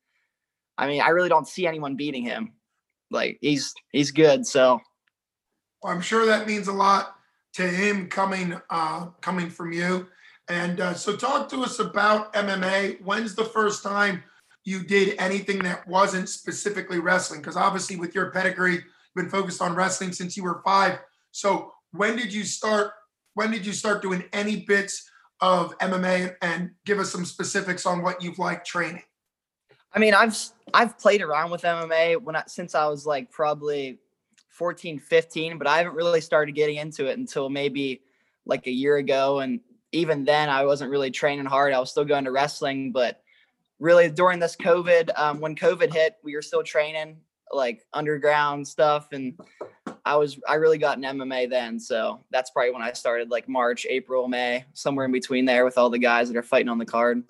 I 0.76 0.88
mean, 0.88 1.02
I 1.02 1.10
really 1.10 1.28
don't 1.28 1.46
see 1.46 1.68
anyone 1.68 1.94
beating 1.94 2.24
him 2.24 2.52
like 3.10 3.38
he's 3.40 3.74
he's 3.92 4.10
good. 4.10 4.46
So 4.46 4.80
well, 5.82 5.92
I'm 5.92 6.00
sure 6.00 6.26
that 6.26 6.46
means 6.46 6.68
a 6.68 6.72
lot 6.72 7.16
to 7.54 7.62
him 7.62 8.08
coming 8.08 8.60
uh, 8.70 9.06
coming 9.20 9.50
from 9.50 9.72
you. 9.72 10.08
And 10.48 10.80
uh, 10.80 10.94
so, 10.94 11.16
talk 11.16 11.48
to 11.50 11.62
us 11.62 11.78
about 11.78 12.32
MMA. 12.34 13.02
When's 13.02 13.34
the 13.34 13.44
first 13.44 13.82
time 13.82 14.22
you 14.64 14.82
did 14.82 15.14
anything 15.18 15.60
that 15.60 15.86
wasn't 15.86 16.28
specifically 16.28 16.98
wrestling? 16.98 17.40
Because 17.40 17.56
obviously, 17.56 17.96
with 17.96 18.14
your 18.14 18.30
pedigree, 18.30 18.74
you've 18.74 18.84
been 19.14 19.30
focused 19.30 19.62
on 19.62 19.74
wrestling 19.74 20.12
since 20.12 20.36
you 20.36 20.42
were 20.42 20.60
five. 20.64 20.98
So, 21.30 21.72
when 21.92 22.16
did 22.16 22.32
you 22.32 22.44
start? 22.44 22.92
When 23.34 23.50
did 23.50 23.64
you 23.64 23.72
start 23.72 24.02
doing 24.02 24.24
any 24.32 24.64
bits 24.66 25.08
of 25.40 25.78
MMA? 25.78 26.34
And 26.42 26.72
give 26.84 26.98
us 26.98 27.10
some 27.10 27.24
specifics 27.24 27.86
on 27.86 28.02
what 28.02 28.22
you've 28.22 28.40
liked 28.40 28.66
training. 28.66 29.04
I 29.92 29.98
mean, 29.98 30.14
I've 30.14 30.36
I've 30.72 30.98
played 30.98 31.22
around 31.22 31.50
with 31.50 31.62
MMA 31.62 32.22
when 32.22 32.36
I, 32.36 32.44
since 32.46 32.74
I 32.74 32.86
was 32.86 33.06
like 33.06 33.30
probably 33.30 33.98
14, 34.50 34.98
15, 34.98 35.58
but 35.58 35.66
I 35.66 35.78
haven't 35.78 35.94
really 35.94 36.20
started 36.20 36.54
getting 36.54 36.76
into 36.76 37.06
it 37.06 37.18
until 37.18 37.48
maybe 37.48 38.02
like 38.46 38.66
a 38.66 38.70
year 38.70 38.96
ago. 38.96 39.40
And 39.40 39.60
even 39.92 40.24
then, 40.24 40.48
I 40.48 40.64
wasn't 40.64 40.90
really 40.90 41.10
training 41.10 41.46
hard. 41.46 41.72
I 41.72 41.80
was 41.80 41.90
still 41.90 42.04
going 42.04 42.24
to 42.24 42.32
wrestling, 42.32 42.92
but 42.92 43.22
really 43.78 44.08
during 44.10 44.38
this 44.38 44.56
COVID, 44.56 45.10
um, 45.18 45.40
when 45.40 45.56
COVID 45.56 45.92
hit, 45.92 46.16
we 46.22 46.34
were 46.34 46.42
still 46.42 46.62
training 46.62 47.16
like 47.52 47.84
underground 47.92 48.66
stuff, 48.66 49.08
and 49.12 49.38
I 50.04 50.16
was 50.16 50.38
I 50.48 50.54
really 50.54 50.78
got 50.78 50.98
an 50.98 51.04
MMA 51.04 51.50
then. 51.50 51.80
So 51.80 52.24
that's 52.30 52.50
probably 52.50 52.72
when 52.72 52.82
I 52.82 52.92
started, 52.92 53.30
like 53.30 53.48
March, 53.48 53.86
April, 53.88 54.28
May, 54.28 54.64
somewhere 54.72 55.06
in 55.06 55.12
between 55.12 55.44
there, 55.44 55.64
with 55.64 55.78
all 55.78 55.90
the 55.90 55.98
guys 55.98 56.28
that 56.28 56.36
are 56.36 56.42
fighting 56.42 56.68
on 56.68 56.78
the 56.78 56.86
card. 56.86 57.24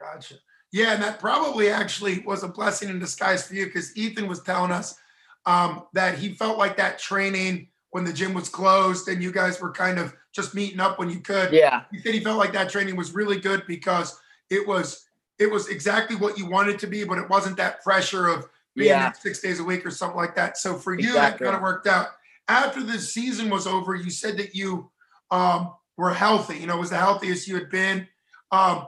Gotcha. 0.00 0.36
Yeah, 0.72 0.92
and 0.92 1.02
that 1.02 1.20
probably 1.20 1.70
actually 1.70 2.20
was 2.20 2.42
a 2.42 2.48
blessing 2.48 2.88
in 2.88 2.98
disguise 2.98 3.46
for 3.46 3.54
you 3.54 3.66
because 3.66 3.96
Ethan 3.96 4.26
was 4.28 4.42
telling 4.42 4.72
us 4.72 4.98
um, 5.46 5.84
that 5.94 6.18
he 6.18 6.34
felt 6.34 6.58
like 6.58 6.76
that 6.76 6.98
training 6.98 7.68
when 7.90 8.04
the 8.04 8.12
gym 8.12 8.34
was 8.34 8.48
closed 8.48 9.08
and 9.08 9.22
you 9.22 9.32
guys 9.32 9.60
were 9.60 9.72
kind 9.72 9.98
of 9.98 10.12
just 10.32 10.54
meeting 10.54 10.80
up 10.80 10.98
when 10.98 11.08
you 11.08 11.20
could. 11.20 11.52
Yeah. 11.52 11.84
He 11.90 11.98
said 12.00 12.14
he 12.14 12.20
felt 12.20 12.38
like 12.38 12.52
that 12.52 12.68
training 12.68 12.96
was 12.96 13.14
really 13.14 13.40
good 13.40 13.64
because 13.66 14.18
it 14.50 14.66
was 14.66 15.06
it 15.38 15.50
was 15.50 15.68
exactly 15.68 16.16
what 16.16 16.38
you 16.38 16.48
wanted 16.48 16.78
to 16.80 16.86
be, 16.86 17.04
but 17.04 17.18
it 17.18 17.28
wasn't 17.28 17.56
that 17.58 17.82
pressure 17.82 18.26
of 18.28 18.46
being 18.74 18.88
yeah. 18.88 19.12
six 19.12 19.40
days 19.40 19.60
a 19.60 19.64
week 19.64 19.84
or 19.84 19.90
something 19.90 20.16
like 20.16 20.34
that. 20.34 20.56
So 20.58 20.76
for 20.76 20.94
you, 20.94 21.08
exactly. 21.08 21.44
that 21.44 21.52
kind 21.52 21.56
of 21.56 21.62
worked 21.62 21.86
out. 21.86 22.08
After 22.48 22.82
the 22.82 22.98
season 22.98 23.50
was 23.50 23.66
over, 23.66 23.94
you 23.94 24.10
said 24.10 24.36
that 24.38 24.54
you 24.54 24.90
um, 25.30 25.72
were 25.96 26.12
healthy. 26.12 26.58
You 26.58 26.66
know, 26.66 26.76
was 26.76 26.90
the 26.90 26.96
healthiest 26.96 27.48
you 27.48 27.54
had 27.54 27.70
been. 27.70 28.06
Um, 28.50 28.86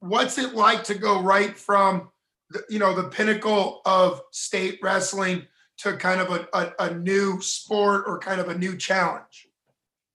what's 0.00 0.38
it 0.38 0.54
like 0.54 0.84
to 0.84 0.94
go 0.94 1.20
right 1.20 1.56
from 1.58 2.10
the, 2.50 2.62
you 2.68 2.78
know 2.78 2.94
the 2.94 3.08
pinnacle 3.08 3.80
of 3.84 4.22
state 4.32 4.78
wrestling 4.82 5.46
to 5.76 5.96
kind 5.96 6.20
of 6.20 6.30
a, 6.30 6.48
a, 6.52 6.72
a, 6.86 6.94
new 6.94 7.40
sport 7.40 8.04
or 8.06 8.18
kind 8.18 8.40
of 8.40 8.48
a 8.48 8.58
new 8.58 8.76
challenge 8.76 9.48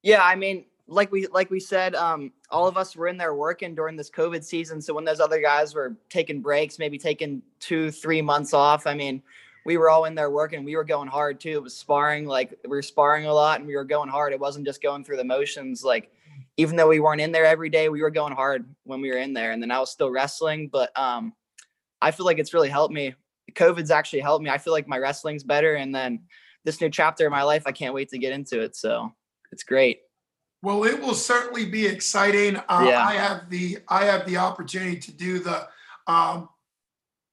yeah 0.01 0.23
i 0.23 0.35
mean 0.35 0.65
like 0.87 1.11
we 1.11 1.27
like 1.27 1.49
we 1.49 1.59
said 1.59 1.95
um 1.95 2.31
all 2.53 2.67
of 2.67 2.77
us 2.77 2.95
were 2.95 3.07
in 3.07 3.17
there 3.17 3.33
working 3.33 3.73
during 3.73 3.97
this 3.97 4.09
COVID 4.09 4.43
season. 4.43 4.79
So 4.79 4.93
when 4.93 5.03
those 5.03 5.19
other 5.19 5.41
guys 5.41 5.73
were 5.73 5.97
taking 6.09 6.39
breaks, 6.39 6.77
maybe 6.77 6.97
taking 6.97 7.41
two, 7.59 7.89
three 7.89 8.21
months 8.21 8.53
off, 8.53 8.85
I 8.85 8.93
mean, 8.93 9.23
we 9.65 9.77
were 9.77 9.89
all 9.89 10.05
in 10.05 10.13
there 10.13 10.29
working. 10.29 10.63
We 10.63 10.75
were 10.75 10.83
going 10.83 11.07
hard 11.07 11.39
too. 11.39 11.51
It 11.51 11.63
was 11.63 11.75
sparring, 11.75 12.25
like 12.25 12.57
we 12.63 12.69
were 12.69 12.81
sparring 12.81 13.25
a 13.25 13.33
lot 13.33 13.59
and 13.59 13.67
we 13.67 13.75
were 13.75 13.83
going 13.83 14.09
hard. 14.09 14.33
It 14.33 14.39
wasn't 14.39 14.65
just 14.65 14.81
going 14.81 15.03
through 15.03 15.17
the 15.17 15.23
motions. 15.23 15.83
Like 15.83 16.11
even 16.57 16.75
though 16.75 16.87
we 16.87 16.99
weren't 16.99 17.21
in 17.21 17.31
there 17.31 17.45
every 17.45 17.69
day, 17.69 17.89
we 17.89 18.01
were 18.01 18.11
going 18.11 18.33
hard 18.33 18.65
when 18.83 19.01
we 19.01 19.09
were 19.11 19.17
in 19.17 19.33
there. 19.33 19.51
And 19.51 19.61
then 19.61 19.71
I 19.71 19.79
was 19.79 19.91
still 19.91 20.11
wrestling. 20.11 20.69
But 20.71 20.97
um 20.97 21.33
I 22.01 22.11
feel 22.11 22.25
like 22.25 22.39
it's 22.39 22.53
really 22.53 22.69
helped 22.69 22.93
me. 22.93 23.15
COVID's 23.53 23.91
actually 23.91 24.19
helped 24.19 24.43
me. 24.43 24.49
I 24.49 24.57
feel 24.57 24.73
like 24.73 24.87
my 24.87 24.97
wrestling's 24.97 25.43
better. 25.43 25.75
And 25.75 25.93
then 25.93 26.23
this 26.65 26.81
new 26.81 26.89
chapter 26.89 27.25
in 27.25 27.31
my 27.31 27.43
life, 27.43 27.63
I 27.65 27.71
can't 27.71 27.93
wait 27.93 28.09
to 28.09 28.17
get 28.17 28.33
into 28.33 28.61
it. 28.61 28.75
So 28.75 29.13
it's 29.51 29.63
great. 29.63 30.01
Well, 30.61 30.85
it 30.85 30.99
will 31.01 31.13
certainly 31.13 31.65
be 31.65 31.85
exciting. 31.85 32.55
Uh, 32.55 32.85
yeah. 32.87 33.05
I 33.05 33.13
have 33.13 33.49
the 33.49 33.79
I 33.89 34.05
have 34.05 34.25
the 34.25 34.37
opportunity 34.37 34.97
to 34.97 35.11
do 35.11 35.39
the 35.39 35.67
um, 36.07 36.49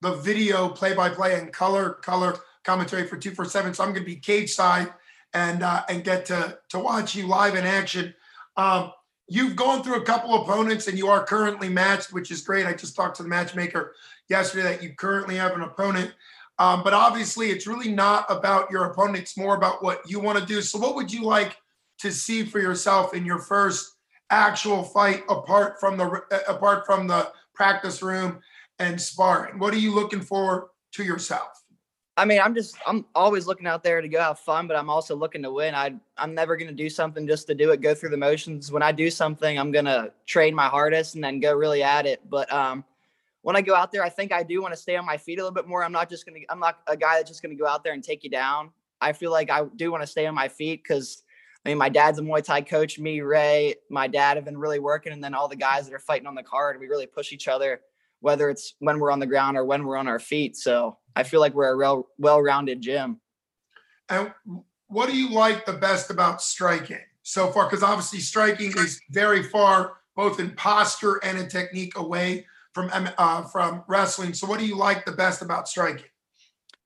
the 0.01 0.17
video 0.17 0.69
play 0.69 0.95
by 0.95 1.11
play 1.11 1.39
and 1.39 1.53
color 1.53 1.91
color 1.91 2.37
commentary 2.65 3.07
for 3.07 3.17
two 3.17 3.31
four 3.31 3.45
seven. 3.45 3.73
So 3.73 3.85
I'm 3.85 3.91
going 3.91 4.05
to 4.05 4.07
be 4.07 4.17
cage 4.17 4.51
side 4.51 4.93
and 5.33 5.63
uh, 5.63 5.85
and 5.89 6.03
get 6.03 6.27
to 6.27 6.59
to 6.71 6.79
watch 6.81 7.15
you 7.15 7.29
live 7.29 7.55
in 7.55 7.65
action. 7.65 8.15
Um, 8.57 8.93
you've 9.31 9.55
gone 9.55 9.83
through 9.83 9.95
a 9.95 10.05
couple 10.05 10.43
opponents 10.43 10.89
and 10.89 10.99
you 10.99 11.07
are 11.07 11.25
currently 11.25 11.69
matched, 11.69 12.13
which 12.13 12.33
is 12.33 12.43
great. 12.43 12.67
I 12.67 12.75
just 12.75 12.97
talked 12.97 13.17
to 13.17 13.23
the 13.23 13.29
matchmaker 13.29 13.95
yesterday 14.29 14.65
that 14.65 14.83
you 14.83 14.93
currently 14.95 15.37
have 15.37 15.53
an 15.53 15.63
opponent. 15.63 16.13
Um, 16.59 16.83
but 16.83 16.93
obviously, 16.93 17.51
it's 17.51 17.67
really 17.67 17.91
not 17.91 18.27
about 18.29 18.71
your 18.71 18.85
opponent. 18.87 19.19
It's 19.19 19.39
more 19.39 19.57
about 19.57 19.83
what 19.83 20.03
you 20.11 20.19
want 20.21 20.39
to 20.39 20.45
do. 20.45 20.61
So, 20.61 20.79
what 20.79 20.97
would 20.97 21.11
you 21.11 21.23
like 21.23 21.57
to 22.01 22.11
see 22.13 22.45
for 22.45 22.59
yourself 22.59 23.15
in 23.15 23.25
your 23.25 23.39
first 23.39 23.95
actual 24.31 24.83
fight, 24.83 25.23
apart 25.31 25.81
from 25.81 25.97
the 25.97 26.23
apart 26.47 26.85
from 26.85 27.07
the 27.07 27.33
practice 27.55 28.03
room 28.03 28.41
and 28.79 29.01
sparring? 29.01 29.59
What 29.59 29.73
are 29.73 29.79
you 29.79 29.95
looking 29.95 30.21
for 30.21 30.73
to 30.93 31.05
yourself? 31.05 31.60
I 32.21 32.27
mean, 32.27 32.39
I'm 32.39 32.55
just 32.55 32.77
I'm 32.87 33.07
always 33.15 33.47
looking 33.47 33.67
out 33.67 33.83
there 33.83 34.03
to 34.03 34.07
go 34.09 34.21
have 34.21 34.39
fun, 34.41 34.67
but 34.67 34.77
I'm 34.77 34.91
also 34.91 35.17
looking 35.17 35.43
to 35.43 35.51
win. 35.51 35.75
I 35.75 35.95
I'm 36.19 36.35
never 36.35 36.55
gonna 36.55 36.71
do 36.71 36.91
something 36.91 37.27
just 37.27 37.47
to 37.47 37.55
do 37.55 37.71
it, 37.71 37.81
go 37.81 37.95
through 37.95 38.11
the 38.11 38.19
motions. 38.19 38.71
When 38.71 38.83
I 38.83 38.93
do 38.93 39.11
something, 39.11 39.59
I'm 39.59 39.73
gonna 39.73 40.11
train 40.27 40.55
my 40.55 40.67
hardest 40.67 41.15
and 41.15 41.25
then 41.25 41.41
go 41.41 41.55
really 41.55 41.83
at 41.83 42.05
it. 42.05 42.21
But 42.29 42.53
um, 42.53 42.85
when 43.41 43.57
I 43.57 43.63
go 43.63 43.75
out 43.75 43.91
there, 43.91 44.05
I 44.05 44.11
think 44.11 44.33
I 44.33 44.43
do 44.43 44.61
want 44.61 44.75
to 44.75 44.79
stay 44.79 44.97
on 44.97 45.07
my 45.07 45.17
feet 45.17 45.39
a 45.39 45.43
little 45.43 45.55
bit 45.55 45.67
more. 45.67 45.83
I'm 45.83 45.93
not 45.93 46.11
just 46.11 46.27
gonna 46.27 46.41
I'm 46.51 46.61
not 46.61 46.81
a 46.89 46.95
guy 46.95 47.15
that's 47.17 47.31
just 47.31 47.41
gonna 47.41 47.55
go 47.55 47.67
out 47.67 47.83
there 47.83 47.95
and 47.95 48.05
take 48.05 48.23
you 48.23 48.29
down. 48.29 48.71
I 49.01 49.15
feel 49.15 49.31
like 49.31 49.51
I 49.51 49.65
do 49.77 49.91
want 49.91 50.03
to 50.03 50.07
stay 50.07 50.27
on 50.27 50.35
my 50.35 50.49
feet 50.49 50.85
because 50.85 51.23
I 51.65 51.71
mean 51.71 51.79
my 51.79 51.89
dad's 51.89 52.19
a 52.19 52.23
Muay 52.23 52.45
Thai 52.45 52.61
coach. 52.61 52.99
Me, 52.99 53.23
Ray, 53.23 53.77
my 53.89 54.09
dad 54.09 54.37
have 54.37 54.45
been 54.45 54.59
really 54.59 54.79
working, 54.79 55.15
and 55.15 55.25
then 55.25 55.33
all 55.33 55.49
the 55.49 55.57
guys 55.57 55.87
that 55.87 55.95
are 55.95 55.99
fighting 55.99 56.27
on 56.27 56.35
the 56.35 56.43
card, 56.43 56.79
we 56.81 56.87
really 56.87 57.07
push 57.07 57.33
each 57.33 57.49
other, 57.49 57.81
whether 58.21 58.51
it's 58.51 58.75
when 58.81 58.99
we're 58.99 59.11
on 59.11 59.21
the 59.21 59.27
ground 59.27 59.57
or 59.57 59.65
when 59.65 59.87
we're 59.87 59.97
on 59.97 60.07
our 60.07 60.19
feet. 60.19 60.55
So 60.55 60.99
I 61.17 61.23
feel 61.23 61.41
like 61.41 61.55
we're 61.55 61.71
a 61.71 61.77
real 61.77 62.09
well-rounded 62.19 62.81
gym. 62.81 63.21
And 64.09 64.33
what 64.89 65.09
do 65.09 65.17
you 65.17 65.31
like 65.31 65.67
the 65.67 65.73
best 65.73 66.11
about 66.11 66.43
striking 66.43 67.01
so 67.23 67.51
far? 67.51 67.67
Because 67.67 67.83
obviously 67.83 68.21
striking 68.21 68.73
is 68.77 69.01
very 69.11 69.43
far, 69.43 69.99
both 70.17 70.41
in 70.41 70.51
posture 70.53 71.21
and 71.23 71.39
in 71.39 71.49
technique, 71.49 71.97
away 71.97 72.47
from 72.75 72.91
uh, 72.95 73.43
from 73.45 73.85
wrestling. 73.89 74.35
So, 74.35 74.47
what 74.47 74.59
do 74.59 74.67
you 74.67 74.77
like 74.77 75.05
the 75.05 75.13
best 75.13 75.43
about 75.43 75.69
striking? 75.69 76.07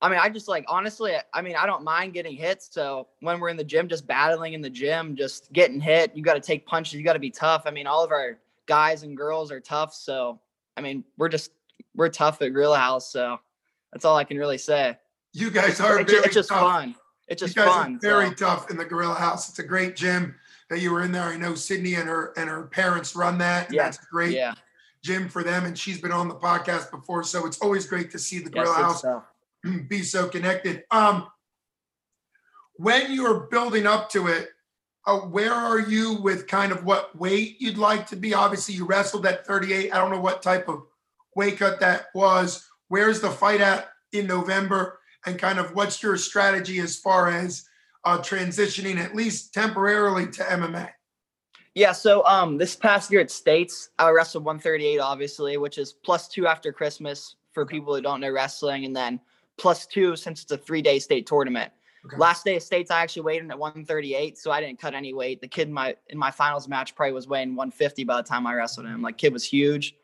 I 0.02 0.10
mean, 0.10 0.18
I 0.18 0.28
just 0.28 0.48
like 0.48 0.66
honestly. 0.68 1.14
I 1.32 1.40
mean, 1.40 1.56
I 1.56 1.64
don't 1.64 1.82
mind 1.82 2.12
getting 2.12 2.36
hit. 2.36 2.62
So 2.62 3.08
when 3.20 3.40
we're 3.40 3.48
in 3.48 3.56
the 3.56 3.64
gym, 3.64 3.88
just 3.88 4.06
battling 4.06 4.52
in 4.52 4.60
the 4.60 4.70
gym, 4.70 5.16
just 5.16 5.50
getting 5.52 5.80
hit, 5.80 6.14
you 6.14 6.22
got 6.22 6.34
to 6.34 6.40
take 6.40 6.66
punches. 6.66 6.94
You 6.94 7.02
got 7.02 7.14
to 7.14 7.18
be 7.18 7.30
tough. 7.30 7.62
I 7.64 7.70
mean, 7.70 7.86
all 7.86 8.04
of 8.04 8.10
our 8.10 8.38
guys 8.66 9.02
and 9.02 9.16
girls 9.16 9.50
are 9.50 9.60
tough. 9.60 9.94
So 9.94 10.40
I 10.76 10.80
mean, 10.80 11.04
we're 11.16 11.28
just 11.28 11.52
we're 11.94 12.08
tough 12.08 12.42
at 12.42 12.52
Gorilla 12.52 12.78
House. 12.78 13.10
So 13.10 13.38
that's 13.94 14.04
all 14.04 14.16
I 14.16 14.24
can 14.24 14.36
really 14.36 14.58
say. 14.58 14.98
You 15.32 15.50
guys 15.50 15.80
are 15.80 16.00
it's, 16.00 16.10
very 16.12 16.24
it's 16.24 16.34
just 16.34 16.48
tough. 16.48 16.60
fun. 16.60 16.96
It's 17.28 17.40
just 17.40 17.56
you 17.56 17.62
guys 17.62 17.72
fun. 17.72 17.94
Are 17.94 17.98
very 18.00 18.28
so. 18.30 18.34
tough 18.34 18.70
in 18.70 18.76
the 18.76 18.84
Gorilla 18.84 19.14
House. 19.14 19.48
It's 19.48 19.60
a 19.60 19.66
great 19.66 19.94
gym 19.94 20.34
that 20.68 20.80
you 20.80 20.92
were 20.92 21.02
in 21.02 21.12
there. 21.12 21.22
I 21.22 21.36
know 21.36 21.54
Sydney 21.54 21.94
and 21.94 22.08
her 22.08 22.32
and 22.36 22.50
her 22.50 22.64
parents 22.64 23.14
run 23.14 23.38
that. 23.38 23.68
And 23.68 23.76
yeah. 23.76 23.84
That's 23.84 23.98
great. 23.98 24.34
Yeah. 24.34 24.54
Jim 25.02 25.28
for 25.28 25.42
them, 25.44 25.66
and 25.66 25.78
she's 25.78 26.00
been 26.00 26.12
on 26.12 26.28
the 26.28 26.34
podcast 26.34 26.90
before, 26.90 27.22
so 27.24 27.46
it's 27.46 27.60
always 27.60 27.86
great 27.86 28.10
to 28.10 28.18
see 28.18 28.38
the 28.38 28.48
Gorilla 28.48 28.74
yes, 28.78 28.80
House 28.80 29.02
so. 29.02 29.22
be 29.88 30.02
so 30.02 30.28
connected. 30.28 30.84
Um, 30.90 31.28
when 32.76 33.12
you're 33.12 33.40
building 33.40 33.86
up 33.86 34.08
to 34.10 34.28
it, 34.28 34.48
uh, 35.06 35.18
where 35.18 35.52
are 35.52 35.78
you 35.78 36.14
with 36.14 36.46
kind 36.46 36.72
of 36.72 36.84
what 36.84 37.16
weight 37.18 37.60
you'd 37.60 37.76
like 37.76 38.06
to 38.08 38.16
be? 38.16 38.32
Obviously, 38.32 38.74
you 38.74 38.86
wrestled 38.86 39.26
at 39.26 39.46
38. 39.46 39.92
I 39.92 39.98
don't 39.98 40.10
know 40.10 40.20
what 40.20 40.42
type 40.42 40.68
of 40.68 40.84
weight 41.36 41.58
cut 41.58 41.80
that 41.80 42.06
was. 42.14 42.66
Where's 42.88 43.20
the 43.20 43.30
fight 43.30 43.60
at 43.60 43.88
in 44.12 44.26
November? 44.26 45.00
And 45.26 45.38
kind 45.38 45.58
of 45.58 45.74
what's 45.74 46.02
your 46.02 46.16
strategy 46.16 46.78
as 46.80 46.98
far 46.98 47.28
as 47.30 47.64
uh, 48.04 48.18
transitioning, 48.18 48.96
at 48.96 49.14
least 49.14 49.54
temporarily, 49.54 50.26
to 50.26 50.42
MMA? 50.42 50.90
Yeah, 51.74 51.90
so 51.90 52.24
um 52.24 52.56
this 52.56 52.76
past 52.76 53.10
year 53.10 53.20
at 53.20 53.30
States, 53.30 53.90
I 53.98 54.10
wrestled 54.10 54.44
138 54.44 54.98
obviously, 55.00 55.56
which 55.56 55.76
is 55.76 55.92
plus 55.92 56.28
2 56.28 56.46
after 56.46 56.72
Christmas 56.72 57.36
for 57.52 57.66
people 57.66 57.94
who 57.94 58.00
don't 58.00 58.20
know 58.20 58.30
wrestling 58.30 58.84
and 58.84 58.94
then 58.94 59.20
plus 59.58 59.86
2 59.86 60.16
since 60.16 60.42
it's 60.42 60.52
a 60.52 60.58
3-day 60.58 60.98
state 61.00 61.26
tournament. 61.26 61.72
Okay. 62.06 62.16
Last 62.16 62.44
day 62.44 62.56
of 62.56 62.62
States 62.62 62.90
I 62.90 63.00
actually 63.00 63.22
weighed 63.22 63.42
in 63.42 63.50
at 63.50 63.58
138, 63.58 64.38
so 64.38 64.52
I 64.52 64.60
didn't 64.60 64.78
cut 64.78 64.94
any 64.94 65.14
weight. 65.14 65.40
The 65.40 65.48
kid 65.48 65.68
in 65.68 65.74
my 65.74 65.96
in 66.08 66.18
my 66.18 66.30
finals 66.30 66.68
match 66.68 66.94
probably 66.94 67.12
was 67.12 67.26
weighing 67.26 67.56
150 67.56 68.04
by 68.04 68.16
the 68.18 68.22
time 68.22 68.46
I 68.46 68.54
wrestled 68.54 68.86
him. 68.86 69.02
Like 69.02 69.18
kid 69.18 69.32
was 69.32 69.44
huge. 69.44 69.96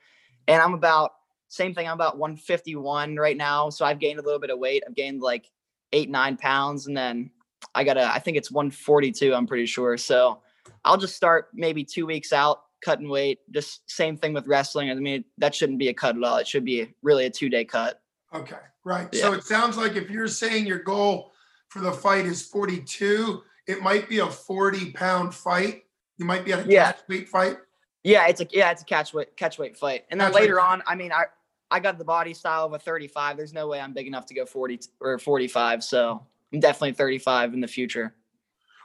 And 0.49 0.61
I'm 0.61 0.75
about 0.75 1.13
same 1.51 1.75
thing, 1.75 1.89
I'm 1.89 1.95
about 1.95 2.17
151 2.17 3.17
right 3.17 3.37
now, 3.37 3.71
so 3.71 3.85
I've 3.85 3.99
gained 3.99 4.21
a 4.21 4.23
little 4.23 4.39
bit 4.39 4.51
of 4.51 4.59
weight. 4.61 4.85
I've 4.87 4.95
gained 4.95 5.21
like 5.21 5.51
8 5.93 6.09
9 6.09 6.37
pounds 6.37 6.87
and 6.87 6.97
then 6.97 7.31
I 7.75 7.83
got 7.83 7.95
to 7.95 8.05
I 8.05 8.21
think 8.21 8.37
it's 8.37 8.53
142, 8.53 9.35
I'm 9.35 9.49
pretty 9.49 9.67
sure. 9.67 9.97
So 9.97 10.41
I'll 10.85 10.97
just 10.97 11.17
start 11.17 11.49
maybe 11.53 11.85
two 11.85 12.07
weeks 12.07 12.33
out 12.33 12.63
cutting 12.81 13.09
weight. 13.09 13.41
Just 13.51 13.91
same 13.91 14.17
thing 14.17 14.33
with 14.33 14.47
wrestling. 14.47 14.91
I 14.91 14.95
mean, 14.95 15.25
that 15.39 15.55
shouldn't 15.55 15.81
be 15.81 15.89
a 15.89 15.95
cut 15.95 16.17
at 16.17 16.23
all. 16.23 16.37
It 16.37 16.47
should 16.47 16.65
be 16.65 16.95
really 17.03 17.27
a 17.27 17.31
two 17.31 17.49
day 17.49 17.65
cut. 17.65 18.01
Okay, 18.33 18.57
right. 18.85 19.09
Yeah. 19.13 19.23
So 19.23 19.33
it 19.33 19.43
sounds 19.43 19.77
like 19.77 19.97
if 19.97 20.09
you're 20.09 20.29
saying 20.29 20.67
your 20.67 20.79
goal 20.79 21.33
for 21.69 21.81
the 21.81 21.93
fight 21.93 22.27
is 22.27 22.43
42, 22.47 23.43
it 23.67 23.83
might 23.83 24.09
be 24.09 24.21
a 24.21 24.27
40 24.27 24.93
pound 24.93 25.35
fight. 25.35 25.83
You 26.17 26.27
might 26.27 26.45
be 26.45 26.53
at 26.53 26.65
a 26.65 26.71
yeah. 26.71 26.93
catch 26.93 27.01
weight 27.09 27.29
fight. 27.29 27.59
Yeah, 28.05 28.29
it's 28.29 28.41
a 28.41 28.47
yeah, 28.51 28.71
it's 28.71 28.83
a 28.83 28.85
catch 28.85 29.13
weight 29.13 29.37
catch 29.37 29.59
weight 29.59 29.77
fight. 29.77 30.05
And 30.11 30.21
then 30.21 30.29
catch 30.29 30.41
later 30.41 30.57
weight. 30.57 30.65
on, 30.65 30.83
I 30.87 30.95
mean, 30.95 31.13
I 31.13 31.25
I 31.71 31.81
got 31.81 31.99
the 31.99 32.05
body 32.05 32.35
style 32.35 32.65
of 32.65 32.73
a 32.73 32.79
35. 32.79 33.37
There's 33.37 33.53
no 33.53 33.69
way 33.69 33.81
I'm 33.81 33.93
big 33.93 34.07
enough 34.07 34.27
to 34.27 34.35
go 34.35 34.45
40 34.45 34.81
or 35.01 35.19
45. 35.19 35.85
So 35.85 36.27
I'm 36.53 36.61
definitely 36.61 36.93
35 36.93 37.55
in 37.55 37.61
the 37.61 37.69
future. 37.69 38.15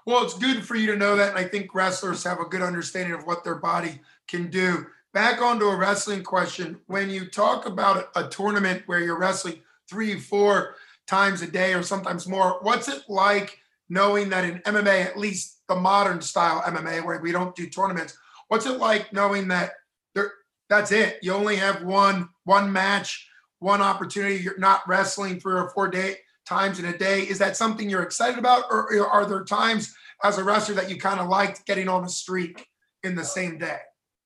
Well, 0.05 0.23
it's 0.23 0.37
good 0.37 0.63
for 0.63 0.75
you 0.75 0.91
to 0.91 0.97
know 0.97 1.15
that. 1.15 1.29
And 1.29 1.37
I 1.37 1.45
think 1.45 1.73
wrestlers 1.73 2.23
have 2.23 2.39
a 2.39 2.45
good 2.45 2.61
understanding 2.61 3.13
of 3.13 3.25
what 3.25 3.43
their 3.43 3.55
body 3.55 4.01
can 4.27 4.51
do. 4.51 4.85
Back 5.13 5.41
onto 5.41 5.65
a 5.65 5.75
wrestling 5.75 6.23
question. 6.23 6.79
When 6.85 7.09
you 7.09 7.25
talk 7.25 7.65
about 7.65 8.09
a 8.15 8.27
tournament 8.27 8.83
where 8.85 8.99
you're 8.99 9.17
wrestling 9.17 9.61
three, 9.89 10.19
four 10.19 10.75
times 11.07 11.41
a 11.41 11.47
day 11.47 11.73
or 11.73 11.81
sometimes 11.81 12.27
more, 12.27 12.59
what's 12.61 12.87
it 12.87 13.03
like 13.07 13.59
knowing 13.89 14.29
that 14.29 14.43
in 14.43 14.59
MMA, 14.59 15.05
at 15.05 15.17
least 15.17 15.61
the 15.67 15.75
modern 15.75 16.21
style 16.21 16.61
MMA, 16.61 17.03
where 17.03 17.19
we 17.19 17.31
don't 17.31 17.55
do 17.55 17.67
tournaments, 17.67 18.17
what's 18.49 18.65
it 18.65 18.77
like 18.77 19.11
knowing 19.13 19.47
that 19.47 19.71
that's 20.69 20.91
it? 20.91 21.19
You 21.22 21.34
only 21.34 21.55
have 21.57 21.84
one 21.84 22.29
one 22.43 22.72
match, 22.72 23.27
one 23.60 23.81
opportunity. 23.81 24.36
You're 24.36 24.57
not 24.57 24.88
wrestling 24.88 25.39
three 25.39 25.53
or 25.53 25.69
four 25.69 25.88
day, 25.88 26.17
times 26.45 26.79
in 26.79 26.86
a 26.86 26.98
day. 26.98 27.22
Is 27.22 27.39
that 27.39 27.57
something 27.57 27.89
you're 27.89 28.03
excited 28.03 28.38
about, 28.38 28.65
or 28.69 29.07
are 29.07 29.25
there 29.25 29.43
times 29.43 29.95
as 30.24 30.38
a 30.38 30.43
wrestler 30.43 30.75
that 30.75 30.89
you 30.89 30.98
kind 30.98 31.19
of 31.19 31.27
liked 31.27 31.65
getting 31.65 31.88
on 31.88 32.03
a 32.03 32.10
streak 32.10 32.67
in 33.03 33.15
the 33.15 33.24
same 33.24 33.57
day? 33.57 33.79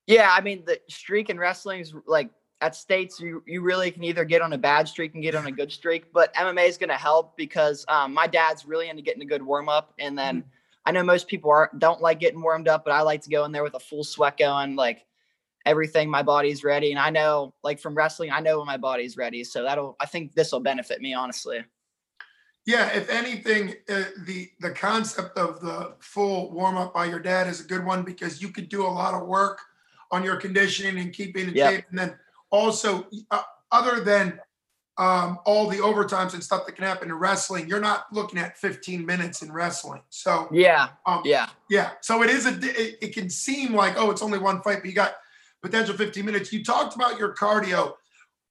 Yeah, 0.07 0.33
I 0.35 0.41
mean 0.41 0.63
the 0.65 0.79
streak 0.89 1.29
in 1.29 1.37
wrestling 1.37 1.81
is 1.81 1.93
like 2.07 2.29
at 2.61 2.75
states 2.75 3.19
you 3.19 3.43
you 3.45 3.61
really 3.61 3.91
can 3.91 4.03
either 4.03 4.25
get 4.25 4.41
on 4.41 4.53
a 4.53 4.57
bad 4.57 4.87
streak 4.87 5.13
and 5.13 5.23
get 5.23 5.35
on 5.35 5.47
a 5.47 5.51
good 5.51 5.71
streak, 5.71 6.11
but 6.11 6.33
MMA 6.33 6.67
is 6.67 6.77
going 6.77 6.89
to 6.89 6.95
help 6.95 7.37
because 7.37 7.85
um, 7.87 8.13
my 8.13 8.27
dad's 8.27 8.65
really 8.65 8.89
into 8.89 9.01
getting 9.01 9.21
a 9.21 9.25
good 9.25 9.43
warm 9.43 9.69
up, 9.69 9.93
and 9.99 10.17
then 10.17 10.39
mm-hmm. 10.41 10.49
I 10.85 10.91
know 10.91 11.03
most 11.03 11.27
people 11.27 11.51
are 11.51 11.69
don't 11.77 12.01
like 12.01 12.19
getting 12.19 12.41
warmed 12.41 12.67
up, 12.67 12.83
but 12.83 12.91
I 12.91 13.01
like 13.01 13.21
to 13.23 13.29
go 13.29 13.45
in 13.45 13.51
there 13.51 13.63
with 13.63 13.75
a 13.75 13.79
full 13.79 14.03
sweat 14.03 14.37
going, 14.37 14.75
like 14.75 15.05
everything 15.65 16.09
my 16.09 16.23
body's 16.23 16.63
ready, 16.63 16.91
and 16.91 16.99
I 16.99 17.09
know 17.09 17.53
like 17.63 17.79
from 17.79 17.95
wrestling, 17.95 18.31
I 18.31 18.39
know 18.39 18.59
when 18.59 18.67
my 18.67 18.77
body's 18.77 19.17
ready, 19.17 19.43
so 19.43 19.63
that'll 19.63 19.95
I 19.99 20.05
think 20.05 20.33
this 20.33 20.51
will 20.51 20.59
benefit 20.59 21.01
me 21.01 21.13
honestly. 21.13 21.63
Yeah, 22.65 22.89
if 22.89 23.09
anything, 23.09 23.75
uh, 23.89 24.03
the 24.25 24.49
the 24.59 24.71
concept 24.71 25.37
of 25.37 25.59
the 25.61 25.95
full 25.99 26.51
warm 26.51 26.77
up 26.77 26.93
by 26.93 27.05
your 27.05 27.19
dad 27.19 27.47
is 27.47 27.61
a 27.61 27.67
good 27.67 27.85
one 27.85 28.03
because 28.03 28.41
you 28.41 28.49
could 28.49 28.69
do 28.69 28.85
a 28.85 28.87
lot 28.87 29.13
of 29.13 29.27
work 29.27 29.59
on 30.11 30.23
your 30.23 30.35
conditioning 30.35 30.99
and 30.99 31.13
keeping 31.13 31.47
in 31.49 31.55
yep. 31.55 31.73
shape, 31.73 31.85
and 31.89 31.97
then 31.97 32.15
also 32.51 33.07
uh, 33.31 33.41
other 33.71 34.01
than 34.01 34.39
um, 34.99 35.39
all 35.45 35.67
the 35.67 35.77
overtimes 35.77 36.33
and 36.33 36.43
stuff 36.43 36.65
that 36.65 36.73
can 36.73 36.83
happen 36.83 37.09
in 37.09 37.15
wrestling, 37.15 37.69
you're 37.69 37.79
not 37.79 38.05
looking 38.11 38.37
at 38.37 38.57
15 38.57 39.05
minutes 39.05 39.41
in 39.41 39.51
wrestling. 39.51 40.01
So 40.09 40.49
Yeah. 40.51 40.89
um, 41.05 41.21
Yeah. 41.23 41.47
yeah. 41.69 41.91
So 42.01 42.21
it 42.21 42.29
is 42.29 42.45
a. 42.45 42.49
It, 42.61 42.97
it 43.01 43.13
can 43.13 43.29
seem 43.29 43.73
like 43.73 43.93
oh, 43.97 44.11
it's 44.11 44.21
only 44.21 44.39
one 44.39 44.61
fight, 44.61 44.79
but 44.81 44.85
you 44.85 44.93
got 44.93 45.15
potential 45.61 45.95
15 45.95 46.25
minutes. 46.25 46.53
You 46.53 46.63
talked 46.63 46.95
about 46.95 47.19
your 47.19 47.33
cardio 47.35 47.93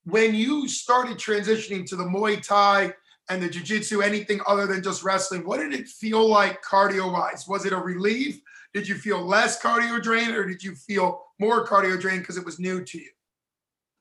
when 0.04 0.34
you 0.34 0.68
started 0.68 1.18
transitioning 1.18 1.86
to 1.86 1.96
the 1.96 2.04
Muay 2.04 2.44
Thai 2.46 2.92
and 3.30 3.42
the 3.42 3.48
Jiu-Jitsu, 3.48 4.00
anything 4.00 4.40
other 4.46 4.66
than 4.66 4.82
just 4.82 5.02
wrestling. 5.02 5.44
What 5.44 5.58
did 5.58 5.74
it 5.74 5.86
feel 5.88 6.26
like 6.26 6.62
cardio-wise? 6.62 7.46
Was 7.46 7.66
it 7.66 7.72
a 7.72 7.78
relief? 7.78 8.40
Did 8.72 8.88
you 8.88 8.94
feel 8.94 9.22
less 9.22 9.60
cardio 9.60 10.02
drain, 10.02 10.30
or 10.30 10.46
did 10.46 10.62
you 10.62 10.74
feel 10.74 11.24
more 11.38 11.66
cardio 11.66 12.00
drain 12.00 12.20
because 12.20 12.36
it 12.36 12.44
was 12.44 12.58
new 12.58 12.84
to 12.84 12.98
you? 12.98 13.08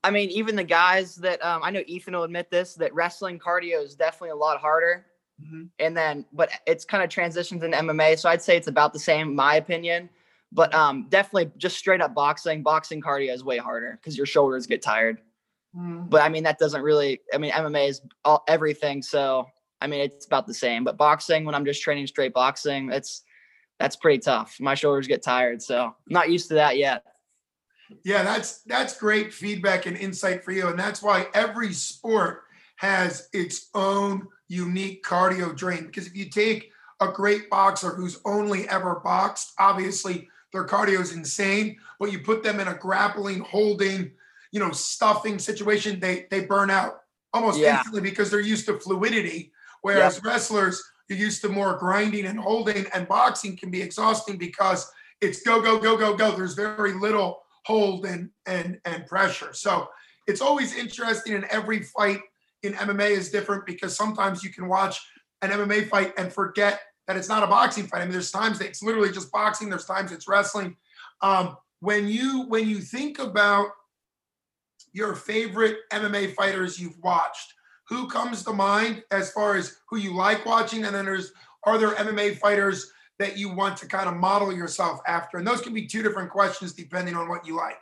I 0.04 0.12
mean, 0.12 0.30
even 0.30 0.56
the 0.56 0.64
guys 0.64 1.16
that 1.18 1.44
um, 1.44 1.62
I 1.64 1.72
know 1.72 1.84
Ethan 1.88 2.14
will 2.14 2.24
admit 2.24 2.50
this 2.50 2.76
that 2.76 2.94
wrestling 2.94 3.40
cardio 3.40 3.84
is 3.84 3.96
definitely 3.96 4.30
a 4.30 4.36
lot 4.36 4.60
harder. 4.60 5.06
Mhm. 5.42 5.70
And 5.80 5.96
then, 5.96 6.26
but 6.34 6.50
it's 6.66 6.86
kind 6.86 7.04
of 7.04 7.10
transitions 7.10 7.64
into 7.64 7.78
MMA. 7.78 8.18
So 8.18 8.30
I'd 8.30 8.42
say 8.42 8.58
it's 8.58 8.68
about 8.68 8.94
the 8.94 9.00
same, 9.00 9.36
my 9.36 9.56
opinion. 9.56 10.10
But 10.52 10.74
um, 10.74 11.08
definitely 11.10 11.52
just 11.58 11.78
straight 11.78 12.02
up 12.02 12.14
boxing, 12.14 12.64
boxing 12.64 13.02
cardio 13.02 13.34
is 13.34 13.44
way 13.44 13.58
harder 13.58 14.00
because 14.02 14.16
your 14.16 14.26
shoulders 14.26 14.66
get 14.66 14.82
tired. 14.82 15.22
Mm. 15.76 16.10
But 16.10 16.22
I 16.22 16.30
mean, 16.30 16.44
that 16.44 16.58
doesn't 16.58 16.82
really, 16.82 17.20
I 17.34 17.38
mean, 17.38 17.52
MMA 17.52 17.90
is 17.90 18.02
all 18.24 18.44
everything. 18.48 19.02
So 19.02 19.48
I 19.82 19.88
mean, 19.88 20.02
it's 20.02 20.26
about 20.26 20.48
the 20.48 20.54
same. 20.54 20.84
But 20.84 20.98
boxing, 20.98 21.46
when 21.46 21.56
I'm 21.56 21.66
just 21.66 21.82
training 21.82 22.08
straight 22.08 22.34
boxing, 22.34 22.92
it's 22.92 23.24
that's 23.80 23.96
pretty 23.96 24.20
tough. 24.20 24.58
My 24.60 24.74
shoulders 24.74 25.08
get 25.08 25.22
tired. 25.22 25.62
So 25.62 25.86
I'm 25.86 25.94
not 26.10 26.30
used 26.30 26.48
to 26.50 26.56
that 26.56 26.78
yet. 26.78 27.04
Yeah, 28.04 28.24
that's 28.24 28.62
that's 28.64 28.98
great 28.98 29.34
feedback 29.34 29.86
and 29.86 29.96
insight 29.96 30.44
for 30.44 30.52
you, 30.52 30.68
and 30.68 30.78
that's 30.78 31.02
why 31.02 31.28
every 31.34 31.74
sport 31.74 32.44
has 32.78 33.30
its 33.34 33.70
own 33.74 34.28
unique 34.50 35.04
cardio 35.04 35.56
drain. 35.56 35.86
Because 35.86 36.08
if 36.08 36.16
you 36.16 36.30
take 36.30 36.72
a 37.00 37.08
great 37.08 37.50
boxer 37.50 37.92
who's 37.92 38.20
only 38.26 38.68
ever 38.68 39.00
boxed, 39.04 39.54
obviously 39.58 40.28
their 40.54 40.66
cardio 40.66 41.02
is 41.02 41.14
insane, 41.14 41.78
but 42.00 42.12
you 42.12 42.20
put 42.20 42.44
them 42.44 42.60
in 42.60 42.68
a 42.68 42.76
grappling, 42.76 43.40
holding, 43.42 44.12
you 44.52 44.60
know, 44.60 44.72
stuffing 44.72 45.40
situation, 45.40 46.00
they 46.00 46.28
they 46.32 46.46
burn 46.46 46.70
out 46.70 47.02
almost 47.34 47.60
Yeah. 47.60 47.78
instantly 47.78 48.02
because 48.02 48.32
they're 48.32 48.40
used 48.40 48.66
to 48.68 48.80
fluidity. 48.80 49.52
Whereas 49.82 50.24
wrestlers, 50.24 50.82
you're 51.10 51.20
used 51.20 51.42
to 51.42 51.50
more 51.50 51.78
grinding 51.78 52.26
and 52.26 52.40
holding, 52.40 52.86
and 52.94 53.08
boxing 53.08 53.56
can 53.58 53.70
be 53.70 53.82
exhausting 53.82 54.38
because 54.38 54.90
it's 55.22 55.42
go, 55.44 55.62
go, 55.62 55.80
go, 55.80 55.98
go, 55.98 56.16
go. 56.16 56.32
There's 56.36 56.54
very 56.54 56.94
little 56.94 57.42
hold 57.66 58.06
and 58.06 58.30
and 58.46 58.80
and 58.86 59.06
pressure. 59.06 59.54
So 59.54 59.90
it's 60.28 60.42
always 60.42 60.76
interesting 60.76 61.34
and 61.36 61.46
every 61.46 61.84
fight 61.84 62.20
in 62.64 62.74
MMA 62.74 63.12
is 63.12 63.30
different 63.30 63.66
because 63.66 63.96
sometimes 63.96 64.44
you 64.44 64.52
can 64.52 64.68
watch 64.68 65.00
an 65.42 65.52
MMA 65.52 65.88
fight 65.90 66.14
and 66.18 66.32
forget 66.32 66.82
that 67.08 67.18
it's 67.18 67.30
not 67.30 67.44
a 67.44 67.48
boxing 67.48 67.88
fight. 67.88 68.02
I 68.02 68.04
mean, 68.04 68.12
there's 68.12 68.32
times 68.32 68.60
that 68.60 68.68
it's 68.68 68.84
literally 68.84 69.12
just 69.12 69.32
boxing. 69.32 69.70
There's 69.70 69.86
times 69.86 70.12
it's 70.12 70.28
wrestling. 70.28 70.76
Um, 71.22 71.58
when 71.80 72.08
you 72.08 72.44
when 72.48 72.68
you 72.68 72.80
think 72.80 73.20
about 73.20 73.70
your 74.94 75.16
favorite 75.16 75.78
MMA 75.92 76.34
fighters 76.34 76.80
you've 76.80 76.98
watched, 77.00 77.54
who 77.88 78.08
comes 78.08 78.44
to 78.44 78.54
mind 78.54 79.04
as 79.12 79.32
far 79.32 79.56
as 79.56 79.78
who 79.90 79.98
you 79.98 80.16
like 80.16 80.46
watching? 80.46 80.86
And 80.86 80.96
then 80.96 81.06
there's 81.06 81.32
are 81.64 81.78
there 81.78 81.96
MMA 81.96 82.38
fighters 82.38 82.92
that 83.20 83.38
you 83.38 83.54
want 83.54 83.78
to 83.78 83.88
kind 83.88 84.08
of 84.08 84.16
model 84.16 84.54
yourself 84.54 85.00
after? 85.08 85.38
And 85.38 85.48
those 85.48 85.62
can 85.62 85.74
be 85.74 85.88
two 85.88 86.04
different 86.04 86.30
questions 86.30 86.74
depending 86.74 87.16
on 87.16 87.30
what 87.30 87.46
you 87.46 87.56
like. 87.56 87.80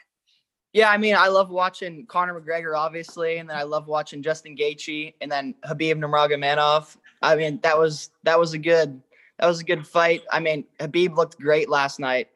Yeah, 0.74 0.90
I 0.90 0.98
mean, 0.98 1.16
I 1.16 1.30
love 1.30 1.50
watching 1.52 2.06
Conor 2.06 2.42
McGregor, 2.42 2.78
obviously, 2.78 3.38
and 3.38 3.50
then 3.50 3.56
I 3.56 3.64
love 3.64 3.88
watching 3.88 4.22
Justin 4.22 4.58
Gaethje, 4.58 5.14
and 5.22 5.32
then 5.32 5.56
Khabib 5.66 5.96
Nurmagomedov. 5.96 6.98
I 7.22 7.38
mean, 7.38 7.62
that 7.64 7.78
was 7.78 8.10
that 8.24 8.38
was 8.38 8.54
a 8.54 8.58
good 8.58 9.02
that 9.40 9.48
was 9.48 9.60
a 9.60 9.64
good 9.64 9.86
fight. 9.86 10.22
I 10.32 10.40
mean, 10.40 10.66
Khabib 10.80 11.16
looked 11.16 11.40
great 11.40 11.70
last 11.70 12.00
night. 12.00 12.30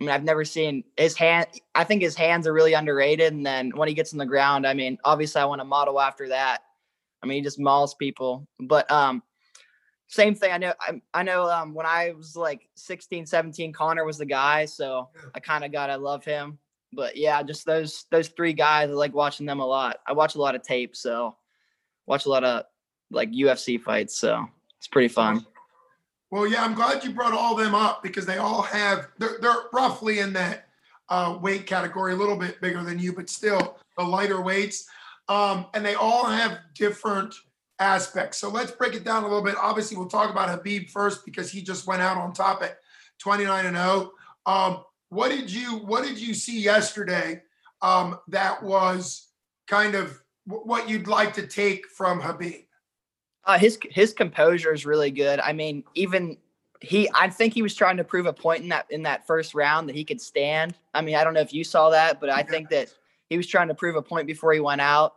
I 0.00 0.04
mean, 0.04 0.10
I've 0.10 0.24
never 0.24 0.44
seen 0.44 0.84
his 0.96 1.16
hand. 1.16 1.46
I 1.74 1.84
think 1.84 2.00
his 2.02 2.16
hands 2.16 2.46
are 2.46 2.52
really 2.52 2.72
underrated, 2.72 3.32
and 3.32 3.44
then 3.44 3.70
when 3.76 3.88
he 3.88 3.94
gets 3.94 4.12
on 4.12 4.18
the 4.18 4.26
ground, 4.26 4.66
I 4.66 4.72
mean, 4.72 4.98
obviously, 5.04 5.42
I 5.42 5.44
want 5.44 5.60
to 5.60 5.66
model 5.66 6.00
after 6.00 6.28
that. 6.28 6.62
I 7.22 7.26
mean, 7.26 7.36
he 7.36 7.42
just 7.42 7.60
mauls 7.60 7.94
people. 7.94 8.48
But 8.58 8.90
um, 8.90 9.22
same 10.08 10.34
thing. 10.34 10.52
I 10.52 10.58
know. 10.58 10.72
I, 10.80 11.00
I 11.12 11.22
know. 11.22 11.50
Um, 11.50 11.74
when 11.74 11.84
I 11.84 12.12
was 12.16 12.34
like 12.34 12.68
16, 12.76 13.26
17, 13.26 13.74
Conor 13.74 14.06
was 14.06 14.16
the 14.16 14.24
guy, 14.24 14.64
so 14.64 15.10
I 15.34 15.40
kind 15.40 15.64
of 15.64 15.72
got. 15.72 15.90
I 15.90 15.96
love 15.96 16.24
him 16.24 16.58
but 16.92 17.16
yeah, 17.16 17.42
just 17.42 17.66
those 17.66 18.06
those 18.10 18.28
three 18.28 18.52
guys. 18.52 18.90
I 18.90 18.92
like 18.92 19.14
watching 19.14 19.46
them 19.46 19.60
a 19.60 19.66
lot. 19.66 19.98
I 20.06 20.12
watch 20.12 20.34
a 20.34 20.40
lot 20.40 20.54
of 20.54 20.62
tape, 20.62 20.96
so 20.96 21.36
watch 22.06 22.26
a 22.26 22.28
lot 22.28 22.44
of 22.44 22.64
like 23.10 23.30
UFC 23.30 23.80
fights. 23.80 24.18
So 24.18 24.46
it's 24.78 24.88
pretty 24.88 25.08
fun. 25.08 25.46
Well, 26.30 26.46
yeah, 26.46 26.64
I'm 26.64 26.74
glad 26.74 27.02
you 27.02 27.10
brought 27.10 27.32
all 27.32 27.56
them 27.56 27.74
up 27.74 28.02
because 28.02 28.24
they 28.24 28.38
all 28.38 28.62
have 28.62 29.08
they're, 29.18 29.38
they're 29.40 29.64
roughly 29.72 30.20
in 30.20 30.32
that 30.34 30.68
uh, 31.08 31.38
weight 31.40 31.66
category, 31.66 32.12
a 32.12 32.16
little 32.16 32.36
bit 32.36 32.60
bigger 32.60 32.84
than 32.84 32.98
you, 32.98 33.12
but 33.12 33.28
still 33.28 33.78
the 33.98 34.04
lighter 34.04 34.40
weights. 34.40 34.88
Um, 35.28 35.66
and 35.74 35.84
they 35.84 35.94
all 35.94 36.24
have 36.26 36.58
different 36.74 37.34
aspects. 37.80 38.38
So 38.38 38.48
let's 38.48 38.70
break 38.70 38.94
it 38.94 39.04
down 39.04 39.24
a 39.24 39.26
little 39.26 39.42
bit. 39.42 39.56
Obviously, 39.56 39.96
we'll 39.96 40.08
talk 40.08 40.30
about 40.30 40.48
Khabib 40.48 40.90
first 40.90 41.24
because 41.24 41.50
he 41.50 41.62
just 41.62 41.86
went 41.86 42.02
out 42.02 42.16
on 42.16 42.32
top 42.32 42.62
at 42.62 42.78
29 43.18 43.66
and 43.66 43.76
0. 43.76 44.12
Um, 44.46 44.84
what 45.08 45.30
did 45.30 45.50
you 45.50 45.78
What 45.78 46.04
did 46.04 46.18
you 46.18 46.34
see 46.34 46.60
yesterday 46.60 47.42
um, 47.82 48.18
that 48.28 48.62
was 48.62 49.28
kind 49.66 49.96
of 49.96 50.20
wh- 50.44 50.64
what 50.64 50.88
you'd 50.88 51.08
like 51.08 51.34
to 51.34 51.46
take 51.46 51.86
from 51.88 52.20
Khabib? 52.20 52.66
Uh, 53.44 53.58
his 53.58 53.78
his 53.90 54.12
composure 54.12 54.72
is 54.72 54.84
really 54.84 55.10
good. 55.10 55.40
I 55.40 55.52
mean, 55.52 55.84
even 55.94 56.36
he, 56.80 57.08
I 57.14 57.28
think 57.28 57.52
he 57.52 57.62
was 57.62 57.74
trying 57.74 57.96
to 57.98 58.04
prove 58.04 58.26
a 58.26 58.32
point 58.32 58.62
in 58.62 58.68
that 58.70 58.86
in 58.90 59.02
that 59.02 59.26
first 59.26 59.54
round 59.54 59.88
that 59.88 59.96
he 59.96 60.04
could 60.04 60.20
stand. 60.20 60.74
I 60.94 61.00
mean, 61.02 61.14
I 61.14 61.24
don't 61.24 61.34
know 61.34 61.40
if 61.40 61.52
you 61.52 61.64
saw 61.64 61.90
that, 61.90 62.20
but 62.20 62.30
I 62.30 62.42
think 62.42 62.70
that 62.70 62.92
he 63.28 63.36
was 63.36 63.46
trying 63.46 63.68
to 63.68 63.74
prove 63.74 63.96
a 63.96 64.02
point 64.02 64.26
before 64.26 64.52
he 64.52 64.60
went 64.60 64.80
out. 64.80 65.14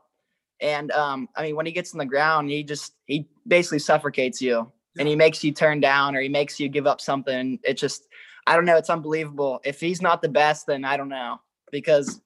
And 0.62 0.92
um, 0.92 1.30
I 1.36 1.44
mean, 1.44 1.56
when 1.56 1.66
he 1.66 1.72
gets 1.72 1.94
on 1.94 1.98
the 1.98 2.06
ground, 2.06 2.50
he 2.50 2.64
just 2.64 2.94
he 3.06 3.28
basically 3.48 3.80
suffocates 3.80 4.42
you, 4.42 4.72
and 4.98 5.08
he 5.08 5.16
makes 5.16 5.44
you 5.44 5.52
turn 5.52 5.80
down 5.80 6.16
or 6.16 6.22
he 6.22 6.30
makes 6.30 6.60
you 6.60 6.70
give 6.70 6.88
up 6.88 7.02
something. 7.02 7.60
It 7.64 7.76
just 7.76 8.08
I 8.46 8.56
don't 8.56 8.66
know. 8.66 8.78
It's 8.78 8.90
unbelievable. 8.90 9.62
If 9.64 9.80
he's 9.80 10.02
not 10.02 10.22
the 10.22 10.30
best, 10.30 10.68
then 10.68 10.86
I 10.86 10.98
don't 10.98 11.10
know 11.10 11.40
because 11.72 12.22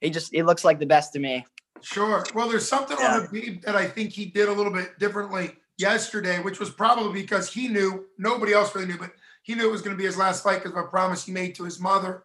he 0.00 0.10
just 0.10 0.32
he 0.32 0.42
looks 0.42 0.64
like 0.64 0.78
the 0.78 0.86
best 0.86 1.12
to 1.14 1.18
me. 1.18 1.46
Sure. 1.84 2.24
Well, 2.34 2.48
there's 2.48 2.66
something 2.68 2.96
Yeah. 2.98 3.16
on 3.18 3.26
Khabib 3.26 3.62
that 3.64 3.76
I 3.76 3.86
think 3.86 4.10
he 4.12 4.26
did 4.26 4.48
a 4.48 4.52
little 4.52 4.72
bit 4.72 4.98
differently 4.98 5.56
yesterday, 5.76 6.40
which 6.40 6.58
was 6.58 6.70
probably 6.70 7.20
because 7.20 7.52
he 7.52 7.68
knew 7.68 8.06
nobody 8.18 8.52
else 8.54 8.74
really 8.74 8.86
knew, 8.86 8.98
but 8.98 9.12
he 9.42 9.54
knew 9.54 9.68
it 9.68 9.70
was 9.72 9.82
going 9.82 9.94
to 9.94 9.98
be 10.00 10.06
his 10.06 10.16
last 10.16 10.42
fight 10.42 10.62
because 10.62 10.72
of 10.72 10.78
a 10.78 10.88
promise 10.88 11.24
he 11.26 11.32
made 11.32 11.54
to 11.56 11.64
his 11.64 11.78
mother. 11.78 12.24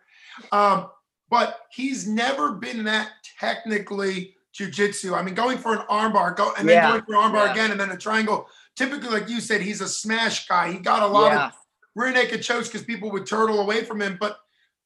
Um, 0.51 0.89
but 1.29 1.59
he's 1.71 2.07
never 2.07 2.53
been 2.53 2.85
that 2.85 3.09
technically 3.39 4.35
jujitsu. 4.57 5.17
I 5.17 5.21
mean, 5.21 5.35
going 5.35 5.57
for 5.57 5.73
an 5.73 5.85
armbar, 5.89 6.35
go 6.35 6.53
and 6.57 6.67
then 6.67 6.77
Yeah. 6.77 6.89
going 6.91 7.03
for 7.03 7.15
an 7.15 7.21
armbar 7.21 7.45
Yeah. 7.47 7.51
again, 7.51 7.71
and 7.71 7.79
then 7.79 7.91
a 7.91 7.97
triangle. 7.97 8.47
Typically, 8.75 9.09
like 9.09 9.27
you 9.27 9.41
said, 9.41 9.61
he's 9.61 9.81
a 9.81 9.89
smash 9.89 10.47
guy. 10.47 10.71
He 10.71 10.79
got 10.79 11.03
a 11.03 11.07
lot 11.07 11.31
Yeah. 11.31 11.47
of 11.47 11.53
rear 11.95 12.11
naked 12.11 12.41
chokes 12.41 12.67
because 12.67 12.83
people 12.83 13.11
would 13.11 13.25
turtle 13.25 13.59
away 13.59 13.83
from 13.83 14.01
him. 14.01 14.17
But 14.19 14.39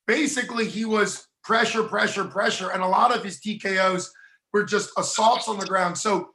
basically, 0.08 0.68
he 0.68 0.84
was 0.86 1.28
pressure, 1.44 1.84
pressure, 1.84 2.24
pressure, 2.26 2.70
and 2.72 2.82
a 2.82 2.88
lot 2.88 3.16
of 3.16 3.24
his 3.24 3.40
TKOs 3.40 4.10
were 4.54 4.64
just 4.64 4.92
assaults 4.98 5.50
on 5.50 5.58
the 5.58 5.66
ground. 5.66 5.98
So, 5.98 6.30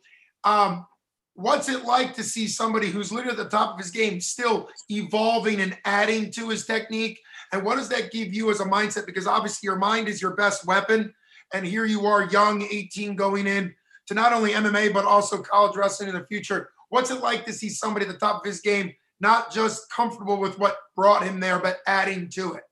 um, 0.45 0.87
what's 1.35 1.69
it 1.69 1.85
like 1.85 2.15
to 2.15 2.25
see 2.25 2.49
somebody 2.49 2.89
who's 2.89 3.13
literally 3.13 3.39
at 3.39 3.45
the 3.45 3.49
top 3.49 3.75
of 3.75 3.79
his 3.79 3.93
game 3.93 4.21
still 4.21 4.69
evolving 4.91 5.61
and 5.61 5.79
adding 5.85 6.31
to 6.33 6.49
his 6.49 6.67
technique? 6.67 7.21
And 7.53 7.65
what 7.65 7.77
does 7.77 7.89
that 7.91 8.11
give 8.11 8.35
you 8.35 8.51
as 8.51 8.61
a 8.61 8.65
mindset? 8.65 9.07
Because 9.07 9.27
obviously, 9.27 9.67
your 9.67 9.77
mind 9.77 10.09
is 10.09 10.21
your 10.21 10.35
best 10.35 10.67
weapon. 10.67 11.15
And 11.55 11.65
here 11.65 11.87
you 11.87 12.05
are, 12.05 12.29
young, 12.29 12.63
18, 12.63 13.17
going 13.17 13.47
in 13.47 13.75
to 14.09 14.15
not 14.15 14.33
only 14.33 14.53
MMA, 14.53 14.93
but 14.93 15.05
also 15.05 15.39
college 15.39 15.77
wrestling 15.77 16.09
in 16.09 16.15
the 16.15 16.27
future. 16.27 16.71
What's 16.91 17.11
it 17.11 17.23
like 17.23 17.47
to 17.47 17.53
see 17.53 17.69
somebody 17.71 18.07
at 18.07 18.13
the 18.13 18.19
top 18.19 18.43
of 18.43 18.47
his 18.47 18.61
game, 18.61 18.93
not 19.21 19.53
just 19.53 19.91
comfortable 19.91 20.39
with 20.39 20.59
what 20.59 20.77
brought 20.97 21.23
him 21.23 21.41
there, 21.41 21.59
but 21.59 21.79
adding 21.87 22.29
to 22.31 22.55
it? 22.55 22.65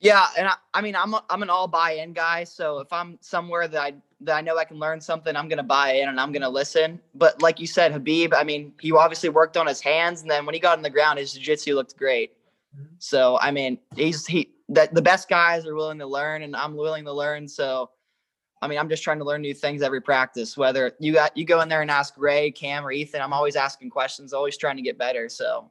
Yeah, 0.00 0.26
and 0.36 0.48
I, 0.48 0.54
I 0.74 0.82
mean, 0.82 0.94
I'm 0.94 1.14
a, 1.14 1.24
I'm 1.30 1.42
an 1.42 1.50
all 1.50 1.66
buy-in 1.66 2.12
guy. 2.12 2.44
So 2.44 2.80
if 2.80 2.92
I'm 2.92 3.18
somewhere 3.20 3.66
that 3.66 3.80
I 3.80 3.94
that 4.22 4.36
I 4.36 4.40
know 4.40 4.58
I 4.58 4.64
can 4.64 4.78
learn 4.78 5.00
something, 5.00 5.34
I'm 5.34 5.48
gonna 5.48 5.62
buy 5.62 5.92
in 5.92 6.08
and 6.08 6.20
I'm 6.20 6.32
gonna 6.32 6.50
listen. 6.50 7.00
But 7.14 7.40
like 7.40 7.60
you 7.60 7.66
said, 7.66 7.92
Khabib, 7.92 8.34
I 8.34 8.44
mean, 8.44 8.74
he 8.80 8.92
obviously 8.92 9.30
worked 9.30 9.56
on 9.56 9.66
his 9.66 9.80
hands, 9.80 10.22
and 10.22 10.30
then 10.30 10.44
when 10.44 10.54
he 10.54 10.60
got 10.60 10.76
on 10.76 10.82
the 10.82 10.90
ground, 10.90 11.18
his 11.18 11.32
jiu-jitsu 11.32 11.74
looked 11.74 11.96
great. 11.96 12.32
Mm-hmm. 12.76 12.94
So 12.98 13.38
I 13.40 13.50
mean, 13.50 13.78
he's 13.94 14.26
he 14.26 14.50
that 14.68 14.94
the 14.94 15.02
best 15.02 15.28
guys 15.28 15.66
are 15.66 15.74
willing 15.74 15.98
to 16.00 16.06
learn, 16.06 16.42
and 16.42 16.54
I'm 16.54 16.76
willing 16.76 17.04
to 17.06 17.12
learn. 17.12 17.48
So 17.48 17.90
I 18.60 18.68
mean, 18.68 18.78
I'm 18.78 18.88
just 18.90 19.02
trying 19.02 19.18
to 19.18 19.24
learn 19.24 19.40
new 19.40 19.54
things 19.54 19.80
every 19.80 20.02
practice. 20.02 20.58
Whether 20.58 20.92
you 20.98 21.14
got 21.14 21.34
you 21.36 21.46
go 21.46 21.62
in 21.62 21.70
there 21.70 21.82
and 21.82 21.90
ask 21.90 22.14
Ray, 22.18 22.50
Cam, 22.50 22.84
or 22.86 22.92
Ethan, 22.92 23.22
I'm 23.22 23.32
always 23.32 23.56
asking 23.56 23.90
questions, 23.90 24.34
always 24.34 24.58
trying 24.58 24.76
to 24.76 24.82
get 24.82 24.98
better. 24.98 25.30
So 25.30 25.70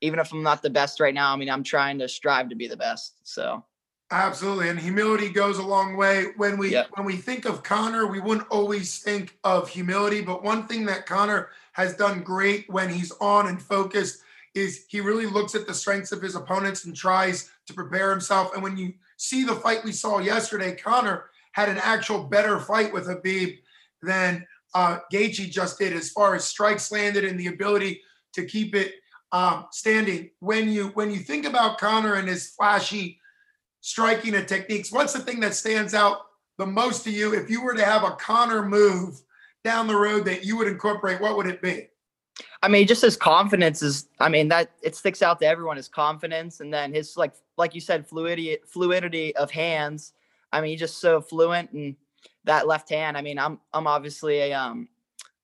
even 0.00 0.18
if 0.18 0.32
I'm 0.32 0.42
not 0.42 0.62
the 0.62 0.70
best 0.70 1.00
right 1.00 1.14
now, 1.14 1.32
I 1.32 1.36
mean, 1.36 1.50
I'm 1.50 1.62
trying 1.62 1.98
to 1.98 2.08
strive 2.08 2.48
to 2.50 2.54
be 2.54 2.68
the 2.68 2.76
best. 2.76 3.16
So 3.24 3.64
Absolutely, 4.10 4.70
and 4.70 4.78
humility 4.78 5.28
goes 5.28 5.58
a 5.58 5.62
long 5.62 5.94
way. 5.94 6.28
When 6.36 6.56
we 6.56 6.70
Yep. 6.70 6.88
when 6.96 7.04
we 7.04 7.16
think 7.16 7.44
of 7.44 7.62
Conor, 7.62 8.06
we 8.06 8.20
wouldn't 8.20 8.48
always 8.48 9.00
think 9.00 9.36
of 9.44 9.68
humility, 9.68 10.22
but 10.22 10.42
one 10.42 10.66
thing 10.66 10.86
that 10.86 11.04
Conor 11.04 11.50
has 11.72 11.94
done 11.94 12.22
great 12.22 12.64
when 12.70 12.88
he's 12.88 13.12
on 13.20 13.48
and 13.48 13.60
focused 13.60 14.22
is 14.54 14.86
he 14.88 15.02
really 15.02 15.26
looks 15.26 15.54
at 15.54 15.66
the 15.66 15.74
strengths 15.74 16.10
of 16.10 16.22
his 16.22 16.36
opponents 16.36 16.86
and 16.86 16.96
tries 16.96 17.50
to 17.66 17.74
prepare 17.74 18.10
himself. 18.10 18.54
And 18.54 18.62
when 18.62 18.78
you 18.78 18.94
see 19.18 19.44
the 19.44 19.54
fight 19.54 19.84
we 19.84 19.92
saw 19.92 20.20
yesterday, 20.20 20.74
Conor 20.74 21.26
had 21.52 21.68
an 21.68 21.78
actual 21.78 22.24
better 22.24 22.58
fight 22.58 22.92
with 22.92 23.08
Khabib 23.08 23.58
than 24.02 24.46
uh, 24.74 25.00
Gaethje 25.12 25.50
just 25.50 25.78
did, 25.78 25.92
as 25.92 26.10
far 26.10 26.34
as 26.34 26.44
strikes 26.44 26.90
landed 26.90 27.24
and 27.24 27.38
the 27.38 27.48
ability 27.48 28.00
to 28.32 28.46
keep 28.46 28.74
it 28.74 28.94
um, 29.32 29.66
standing. 29.70 30.30
When 30.40 30.68
you 30.68 30.88
when 30.88 31.10
you 31.10 31.18
think 31.18 31.46
about 31.46 31.78
Conor 31.78 32.14
and 32.14 32.28
his 32.28 32.50
flashy 32.50 33.20
striking 33.80 34.34
and 34.34 34.46
techniques, 34.48 34.92
what's 34.92 35.12
the 35.12 35.20
thing 35.20 35.40
that 35.40 35.54
stands 35.54 35.94
out 35.94 36.22
the 36.58 36.66
most 36.66 37.04
to 37.04 37.10
you? 37.10 37.34
If 37.34 37.50
you 37.50 37.62
were 37.62 37.74
to 37.74 37.84
have 37.84 38.04
a 38.04 38.12
Conor 38.12 38.66
move 38.66 39.20
down 39.64 39.86
the 39.86 39.96
road 39.96 40.24
that 40.26 40.44
you 40.44 40.56
would 40.56 40.68
incorporate, 40.68 41.20
what 41.20 41.36
would 41.36 41.46
it 41.46 41.60
be? 41.60 41.88
I 42.62 42.68
mean, 42.68 42.86
just 42.86 43.02
his 43.02 43.16
confidence 43.16 43.82
is. 43.82 44.08
I 44.20 44.28
mean, 44.28 44.48
that 44.48 44.70
it 44.82 44.96
sticks 44.96 45.22
out 45.22 45.40
to 45.40 45.46
everyone. 45.46 45.76
His 45.76 45.88
confidence, 45.88 46.60
and 46.60 46.72
then 46.72 46.92
his 46.92 47.16
like, 47.16 47.34
like 47.56 47.74
you 47.74 47.80
said, 47.80 48.06
fluidity, 48.06 48.58
fluidity 48.66 49.34
of 49.36 49.50
hands. 49.50 50.12
I 50.52 50.60
mean, 50.60 50.70
he's 50.70 50.80
just 50.80 50.98
so 50.98 51.20
fluent, 51.20 51.72
and 51.72 51.96
that 52.44 52.66
left 52.66 52.88
hand. 52.88 53.16
I 53.16 53.22
mean, 53.22 53.38
I'm, 53.38 53.60
I'm 53.74 53.86
obviously 53.86 54.38
a, 54.38 54.52
um, 54.54 54.88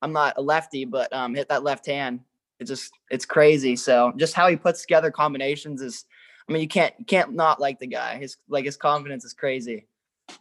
I'm 0.02 0.12
not 0.12 0.34
a 0.38 0.42
lefty, 0.42 0.84
but 0.84 1.12
um, 1.12 1.34
hit 1.34 1.48
that 1.48 1.62
left 1.62 1.86
hand. 1.86 2.20
It 2.60 2.64
just, 2.64 2.92
it's 3.10 3.26
crazy. 3.26 3.76
So 3.76 4.12
just 4.16 4.34
how 4.34 4.48
he 4.48 4.56
puts 4.56 4.82
together 4.82 5.10
combinations 5.10 5.82
is. 5.82 6.04
I 6.46 6.52
mean, 6.52 6.60
you 6.60 6.68
can't, 6.68 6.92
you 6.98 7.06
can't 7.06 7.32
not 7.32 7.58
like 7.58 7.78
the 7.78 7.86
guy. 7.86 8.18
His 8.18 8.36
like 8.50 8.66
his 8.66 8.76
confidence 8.76 9.24
is 9.24 9.32
crazy. 9.32 9.86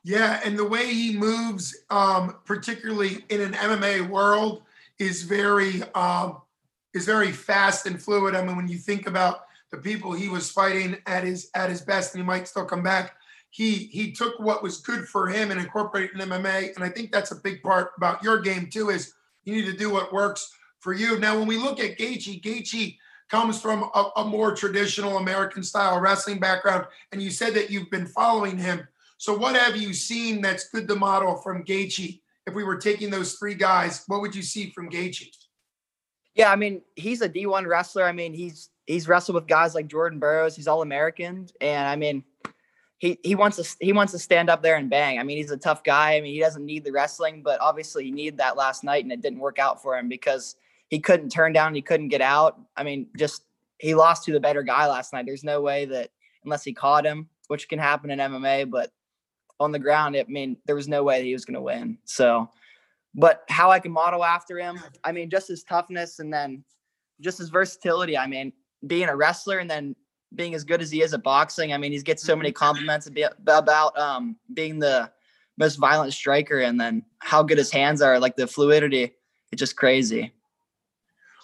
Yeah, 0.03 0.39
and 0.43 0.57
the 0.57 0.67
way 0.67 0.93
he 0.93 1.17
moves, 1.17 1.75
um, 1.89 2.35
particularly 2.45 3.23
in 3.29 3.41
an 3.41 3.53
MMA 3.53 4.09
world, 4.09 4.63
is 4.99 5.23
very 5.23 5.83
um, 5.93 6.41
is 6.93 7.05
very 7.05 7.31
fast 7.31 7.85
and 7.85 8.01
fluid. 8.01 8.35
I 8.35 8.43
mean, 8.43 8.55
when 8.55 8.67
you 8.67 8.77
think 8.77 9.07
about 9.07 9.45
the 9.71 9.77
people 9.77 10.13
he 10.13 10.29
was 10.29 10.51
fighting 10.51 10.97
at 11.07 11.23
his 11.23 11.49
at 11.55 11.69
his 11.69 11.81
best, 11.81 12.13
and 12.13 12.21
he 12.21 12.27
might 12.27 12.47
still 12.47 12.65
come 12.65 12.83
back. 12.83 13.15
He 13.49 13.87
he 13.91 14.11
took 14.11 14.39
what 14.39 14.63
was 14.63 14.81
good 14.81 15.07
for 15.07 15.27
him 15.27 15.51
and 15.51 15.59
incorporated 15.59 16.19
in 16.19 16.29
MMA, 16.29 16.75
and 16.75 16.83
I 16.83 16.89
think 16.89 17.11
that's 17.11 17.31
a 17.31 17.35
big 17.35 17.61
part 17.61 17.91
about 17.97 18.23
your 18.23 18.39
game 18.41 18.69
too. 18.69 18.89
Is 18.89 19.13
you 19.45 19.55
need 19.55 19.65
to 19.65 19.77
do 19.77 19.89
what 19.89 20.13
works 20.13 20.51
for 20.83 20.93
you. 20.93 21.17
Now, 21.17 21.39
when 21.39 21.47
we 21.47 21.57
look 21.57 21.79
at 21.79 21.97
Gaethje, 21.97 22.43
Gaethje 22.43 22.97
comes 23.29 23.59
from 23.59 23.89
a, 23.95 24.11
a 24.17 24.25
more 24.25 24.53
traditional 24.53 25.17
American 25.17 25.63
style 25.63 25.99
wrestling 25.99 26.39
background, 26.39 26.85
and 27.13 27.21
you 27.21 27.31
said 27.31 27.53
that 27.53 27.71
you've 27.71 27.89
been 27.89 28.05
following 28.05 28.57
him. 28.57 28.85
So, 29.17 29.35
what 29.35 29.55
have 29.55 29.77
you 29.77 29.93
seen 29.93 30.41
that's 30.41 30.69
good 30.69 30.87
to 30.89 30.95
model 30.95 31.37
from 31.37 31.63
Gaethje? 31.63 32.19
If 32.45 32.53
we 32.53 32.65
were 32.65 32.75
taking 32.75 33.09
those 33.09 33.35
three 33.35 33.55
guys, 33.55 34.03
what 34.07 34.19
would 34.19 34.35
you 34.35 34.41
see 34.41 34.71
from 34.71 34.89
Gaethje? 34.89 35.29
Yeah, 36.35 36.51
I 36.51 36.57
mean, 36.57 36.81
he's 36.95 37.21
a 37.21 37.29
D1 37.29 37.65
wrestler. 37.65 38.03
I 38.03 38.11
mean, 38.11 38.33
he's 38.33 38.69
he's 38.85 39.07
wrestled 39.07 39.35
with 39.35 39.47
guys 39.47 39.73
like 39.73 39.87
Jordan 39.87 40.19
Burroughs. 40.19 40.55
He's 40.57 40.67
all 40.67 40.81
American, 40.81 41.47
and 41.61 41.87
I 41.87 41.95
mean, 41.95 42.25
he 42.97 43.17
he 43.23 43.35
wants 43.35 43.55
to 43.57 43.77
he 43.79 43.93
wants 43.93 44.11
to 44.11 44.19
stand 44.19 44.49
up 44.49 44.61
there 44.61 44.75
and 44.75 44.89
bang. 44.89 45.19
I 45.19 45.23
mean, 45.23 45.37
he's 45.37 45.51
a 45.51 45.57
tough 45.57 45.85
guy. 45.85 46.17
I 46.17 46.21
mean, 46.21 46.33
he 46.33 46.41
doesn't 46.41 46.65
need 46.65 46.83
the 46.83 46.91
wrestling, 46.91 47.41
but 47.41 47.61
obviously 47.61 48.03
he 48.03 48.11
needed 48.11 48.39
that 48.39 48.57
last 48.57 48.83
night, 48.83 49.05
and 49.05 49.13
it 49.13 49.21
didn't 49.21 49.39
work 49.39 49.59
out 49.59 49.81
for 49.81 49.97
him 49.97 50.09
because 50.09 50.57
he 50.93 50.99
couldn't 50.99 51.29
turn 51.29 51.53
down. 51.53 51.73
He 51.73 51.81
couldn't 51.81 52.09
get 52.09 52.21
out. 52.21 52.59
I 52.77 52.83
mean, 52.83 53.07
just 53.17 53.45
he 53.79 53.95
lost 53.95 54.25
to 54.25 54.31
the 54.31 54.39
better 54.39 54.61
guy 54.61 54.87
last 54.87 55.11
night. 55.11 55.25
There's 55.25 55.43
no 55.43 55.59
way 55.59 55.85
that 55.85 56.11
unless 56.43 56.63
he 56.63 56.73
caught 56.73 57.05
him, 57.05 57.29
which 57.47 57.67
can 57.67 57.79
happen 57.79 58.11
in 58.11 58.19
MMA, 58.19 58.69
but 58.69 58.91
on 59.59 59.71
the 59.71 59.79
ground, 59.79 60.15
I 60.15 60.25
mean, 60.27 60.57
there 60.65 60.75
was 60.75 60.87
no 60.87 61.03
way 61.03 61.19
that 61.19 61.25
he 61.25 61.33
was 61.33 61.45
going 61.45 61.55
to 61.55 61.61
win. 61.61 61.97
So 62.03 62.49
but 63.15 63.43
how 63.49 63.69
I 63.71 63.79
can 63.79 63.91
model 63.91 64.23
after 64.23 64.57
him, 64.57 64.79
I 65.03 65.11
mean, 65.11 65.29
just 65.29 65.47
his 65.47 65.63
toughness 65.63 66.19
and 66.19 66.33
then 66.33 66.63
just 67.21 67.37
his 67.37 67.49
versatility. 67.49 68.17
I 68.17 68.27
mean, 68.27 68.51
being 68.87 69.07
a 69.07 69.15
wrestler 69.15 69.59
and 69.59 69.69
then 69.69 69.95
being 70.35 70.55
as 70.55 70.63
good 70.63 70.81
as 70.81 70.89
he 70.89 71.01
is 71.01 71.13
at 71.13 71.21
boxing. 71.21 71.73
I 71.73 71.77
mean, 71.77 71.91
he 71.91 72.01
gets 72.01 72.23
so 72.23 72.35
many 72.35 72.51
compliments 72.51 73.07
about 73.07 73.97
um, 73.97 74.35
being 74.53 74.79
the 74.79 75.11
most 75.57 75.75
violent 75.75 76.13
striker 76.13 76.59
and 76.59 76.79
then 76.79 77.03
how 77.19 77.43
good 77.43 77.59
his 77.59 77.71
hands 77.71 78.01
are, 78.01 78.19
like 78.19 78.35
the 78.35 78.47
fluidity. 78.47 79.13
It's 79.51 79.59
just 79.59 79.75
crazy. 79.75 80.33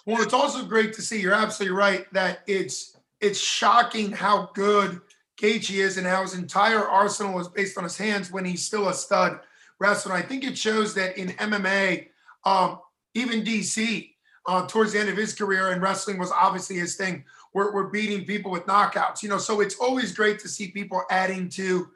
Well, 0.06 0.22
it's 0.22 0.34
also 0.34 0.64
great 0.64 0.92
to 0.94 1.02
see. 1.02 1.20
You're 1.20 1.34
absolutely 1.34 1.76
right 1.76 2.12
that 2.12 2.40
it's 2.46 2.96
it's 3.20 3.38
shocking 3.38 4.12
how 4.12 4.50
good 4.54 5.00
Gaethje 5.40 5.76
is 5.76 5.98
and 5.98 6.06
how 6.06 6.22
his 6.22 6.34
entire 6.34 6.86
arsenal 6.86 7.38
is 7.38 7.48
based 7.48 7.76
on 7.76 7.84
his 7.84 7.96
hands 7.96 8.30
when 8.30 8.44
he's 8.44 8.64
still 8.64 8.88
a 8.88 8.94
stud 8.94 9.40
wrestler. 9.78 10.14
I 10.14 10.22
think 10.22 10.44
it 10.44 10.56
shows 10.56 10.94
that 10.94 11.18
in 11.18 11.28
MMA, 11.30 12.08
um, 12.44 12.80
even 13.14 13.42
DC, 13.42 14.10
uh, 14.46 14.66
towards 14.66 14.92
the 14.92 15.00
end 15.00 15.08
of 15.08 15.16
his 15.16 15.34
career, 15.34 15.70
and 15.70 15.82
wrestling 15.82 16.18
was 16.18 16.32
obviously 16.32 16.76
his 16.76 16.96
thing. 16.96 17.24
We're, 17.52 17.72
we're 17.74 17.88
beating 17.88 18.24
people 18.24 18.50
with 18.50 18.66
knockouts, 18.66 19.22
you 19.22 19.28
know. 19.28 19.38
So 19.38 19.60
it's 19.60 19.76
always 19.76 20.12
great 20.12 20.38
to 20.40 20.48
see 20.48 20.68
people 20.68 21.02
adding 21.10 21.48
to 21.50 21.88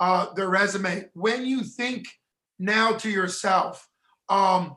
uh, 0.00 0.32
their 0.34 0.48
resume. 0.48 1.08
When 1.14 1.44
you 1.44 1.62
think 1.64 2.06
now 2.58 2.92
to 2.92 3.10
yourself, 3.10 3.88
um, 4.28 4.76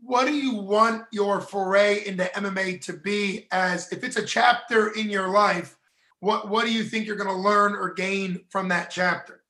what 0.00 0.26
do 0.26 0.34
you 0.34 0.54
want 0.54 1.04
your 1.12 1.40
foray 1.40 2.06
into 2.06 2.24
MMA 2.34 2.80
to 2.82 2.92
be? 2.94 3.46
As 3.50 3.92
if 3.92 4.04
it's 4.04 4.16
a 4.16 4.24
chapter 4.24 4.90
in 4.90 5.10
your 5.10 5.28
life, 5.28 5.76
what 6.20 6.48
what 6.48 6.64
do 6.64 6.72
you 6.72 6.84
think 6.84 7.06
you're 7.06 7.16
going 7.16 7.28
to 7.28 7.34
learn 7.34 7.74
or 7.74 7.92
gain 7.92 8.40
from 8.48 8.68
that 8.68 8.90
chapter? 8.90 9.42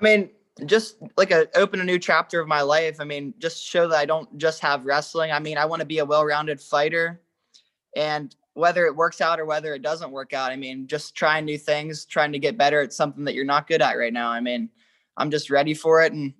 I 0.00 0.04
mean, 0.04 0.30
just 0.66 0.96
like 1.16 1.30
a 1.30 1.48
open 1.56 1.80
a 1.80 1.84
new 1.84 1.98
chapter 1.98 2.40
of 2.40 2.48
my 2.48 2.62
life. 2.62 2.96
I 3.00 3.04
mean, 3.04 3.34
just 3.38 3.64
show 3.64 3.88
that 3.88 3.96
I 3.96 4.04
don't 4.04 4.36
just 4.38 4.60
have 4.60 4.84
wrestling. 4.84 5.30
I 5.30 5.38
mean, 5.38 5.56
I 5.56 5.64
want 5.64 5.80
to 5.80 5.86
be 5.86 5.98
a 5.98 6.04
well-rounded 6.04 6.60
fighter, 6.60 7.20
and 7.96 8.34
whether 8.54 8.84
it 8.84 8.94
works 8.94 9.20
out 9.20 9.40
or 9.40 9.46
whether 9.46 9.74
it 9.74 9.82
doesn't 9.82 10.10
work 10.10 10.34
out, 10.34 10.52
I 10.52 10.56
mean, 10.56 10.86
just 10.86 11.14
trying 11.14 11.46
new 11.46 11.56
things, 11.56 12.04
trying 12.04 12.32
to 12.32 12.38
get 12.38 12.58
better 12.58 12.82
at 12.82 12.92
something 12.92 13.24
that 13.24 13.34
you're 13.34 13.46
not 13.46 13.66
good 13.66 13.80
at 13.80 13.96
right 13.96 14.12
now. 14.12 14.28
I 14.28 14.40
mean, 14.40 14.68
I'm 15.16 15.30
just 15.30 15.48
ready 15.48 15.72
for 15.72 16.02
it, 16.02 16.12
and 16.12 16.34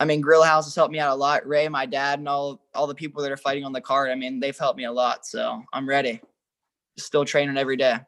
I 0.00 0.04
mean, 0.04 0.20
Gorilla 0.20 0.46
House 0.46 0.66
has 0.66 0.74
helped 0.74 0.92
me 0.92 1.00
out 1.00 1.12
a 1.12 1.14
lot. 1.14 1.46
Ray, 1.46 1.68
my 1.68 1.84
dad, 1.84 2.20
and 2.20 2.28
all 2.28 2.60
all 2.74 2.86
the 2.86 2.94
people 2.94 3.22
that 3.22 3.32
are 3.32 3.36
fighting 3.36 3.64
on 3.64 3.72
the 3.72 3.80
card. 3.80 4.10
I 4.10 4.14
mean, 4.14 4.38
they've 4.38 4.56
helped 4.56 4.76
me 4.76 4.84
a 4.84 4.92
lot, 4.92 5.26
so 5.26 5.62
I'm 5.72 5.88
ready. 5.88 6.20
Still 6.96 7.24
training 7.24 7.56
every 7.56 7.76
day. 7.76 7.98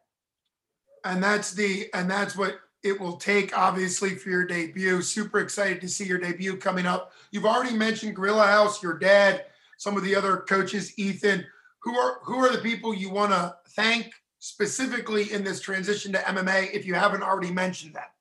And 1.05 1.23
that's 1.23 1.53
the 1.53 1.89
and 1.95 2.09
that's 2.11 2.37
what 2.37 2.61
it 2.83 2.99
will 2.99 3.17
take, 3.17 3.57
obviously, 3.57 4.11
for 4.11 4.31
your 4.31 4.47
debut. 4.47 5.03
Super 5.03 5.41
excited 5.41 5.81
to 5.81 5.89
see 5.89 6.05
your 6.05 6.19
debut 6.19 6.57
coming 6.57 6.87
up. 6.87 7.13
You've 7.31 7.45
already 7.45 7.77
mentioned 7.77 8.17
Gorilla 8.17 8.47
House, 8.47 8.83
your 8.83 8.99
dad, 8.99 9.47
some 9.77 9.97
of 9.97 10.05
the 10.05 10.15
other 10.15 10.39
coaches, 10.39 10.97
Ethan. 10.99 11.45
Who 11.83 11.99
are 11.99 12.21
who 12.23 12.37
are 12.37 12.53
the 12.53 12.63
people 12.63 12.95
you 12.95 13.11
want 13.11 13.33
to 13.33 13.57
thank 13.71 14.13
specifically 14.39 15.33
in 15.33 15.43
this 15.43 15.61
transition 15.61 16.13
to 16.13 16.19
MMA? 16.19 16.73
If 16.73 16.87
you 16.87 16.95
haven't 16.95 17.23
already 17.23 17.51
mentioned 17.51 17.95
that. 17.95 18.13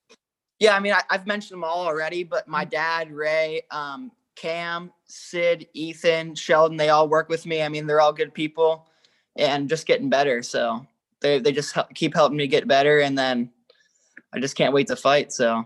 Yeah, 0.60 0.76
I 0.76 0.80
mean, 0.80 0.94
I, 0.94 1.02
have 1.10 1.26
mentioned 1.26 1.58
them 1.58 1.64
all 1.64 1.86
already, 1.86 2.24
but 2.24 2.48
my 2.48 2.66
dad, 2.66 3.12
Ray, 3.12 3.62
um, 3.72 4.12
Cam, 4.36 4.92
Sid, 5.06 5.68
Ethan, 5.74 6.36
Sheldon, 6.36 6.78
they 6.78 6.90
all 6.90 7.08
work 7.08 7.30
with 7.30 7.46
me. 7.46 7.62
I 7.62 7.70
mean, 7.70 7.88
they're 7.88 8.02
all 8.02 8.14
good 8.14 8.34
people 8.34 8.88
and 9.38 9.70
just 9.70 9.88
getting 9.88 10.10
better. 10.10 10.44
So 10.44 10.86
they, 11.22 11.40
they 11.40 11.52
just 11.52 11.74
help, 11.74 11.94
keep 11.94 12.14
helping 12.14 12.38
me 12.38 12.48
get 12.48 12.68
better. 12.68 13.00
And 13.00 13.18
then 13.18 13.52
I 14.34 14.40
just 14.40 14.56
can't 14.56 14.74
wait 14.74 14.88
to 14.88 14.96
fight. 14.96 15.32
So. 15.32 15.66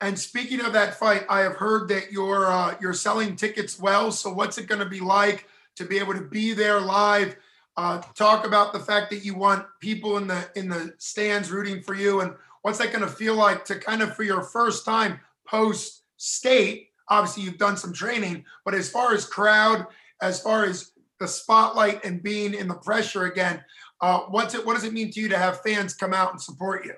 And 0.00 0.18
speaking 0.18 0.60
of 0.60 0.72
that 0.72 0.98
fight, 0.98 1.24
I 1.28 1.40
have 1.40 1.56
heard 1.56 1.88
that 1.88 2.12
you're 2.12 2.50
uh, 2.50 2.76
you're 2.80 2.92
selling 2.92 3.34
tickets 3.34 3.78
well. 3.78 4.12
So 4.12 4.30
what's 4.30 4.58
it 4.58 4.66
going 4.66 4.80
to 4.80 4.88
be 4.88 5.00
like 5.00 5.48
to 5.76 5.84
be 5.84 5.98
able 5.98 6.12
to 6.14 6.20
be 6.20 6.52
there 6.52 6.80
live? 6.80 7.36
Uh, 7.78 8.02
talk 8.14 8.46
about 8.46 8.72
the 8.72 8.78
fact 8.78 9.10
that 9.10 9.24
you 9.24 9.34
want 9.34 9.64
people 9.80 10.18
in 10.18 10.26
the 10.26 10.50
in 10.54 10.68
the 10.68 10.94
stands 10.98 11.50
rooting 11.50 11.82
for 11.82 11.94
you, 11.94 12.20
and 12.20 12.34
what's 12.66 12.78
that 12.78 12.90
going 12.90 13.00
to 13.00 13.06
feel 13.06 13.36
like 13.36 13.64
to 13.64 13.76
kind 13.76 14.02
of 14.02 14.16
for 14.16 14.24
your 14.24 14.42
first 14.42 14.84
time 14.84 15.20
post 15.46 16.02
state? 16.16 16.88
Obviously, 17.08 17.44
you've 17.44 17.58
done 17.58 17.76
some 17.76 17.92
training, 17.92 18.44
but 18.64 18.74
as 18.74 18.90
far 18.90 19.14
as 19.14 19.24
crowd, 19.24 19.86
as 20.20 20.42
far 20.42 20.64
as 20.64 20.90
the 21.20 21.28
spotlight 21.28 22.04
and 22.04 22.24
being 22.24 22.54
in 22.54 22.66
the 22.66 22.74
pressure 22.74 23.26
again, 23.26 23.62
uh, 24.00 24.22
what's 24.30 24.52
it? 24.56 24.66
What 24.66 24.74
does 24.74 24.82
it 24.82 24.92
mean 24.92 25.12
to 25.12 25.20
you 25.20 25.28
to 25.28 25.38
have 25.38 25.60
fans 25.60 25.94
come 25.94 26.12
out 26.12 26.32
and 26.32 26.42
support 26.42 26.84
you? 26.84 26.94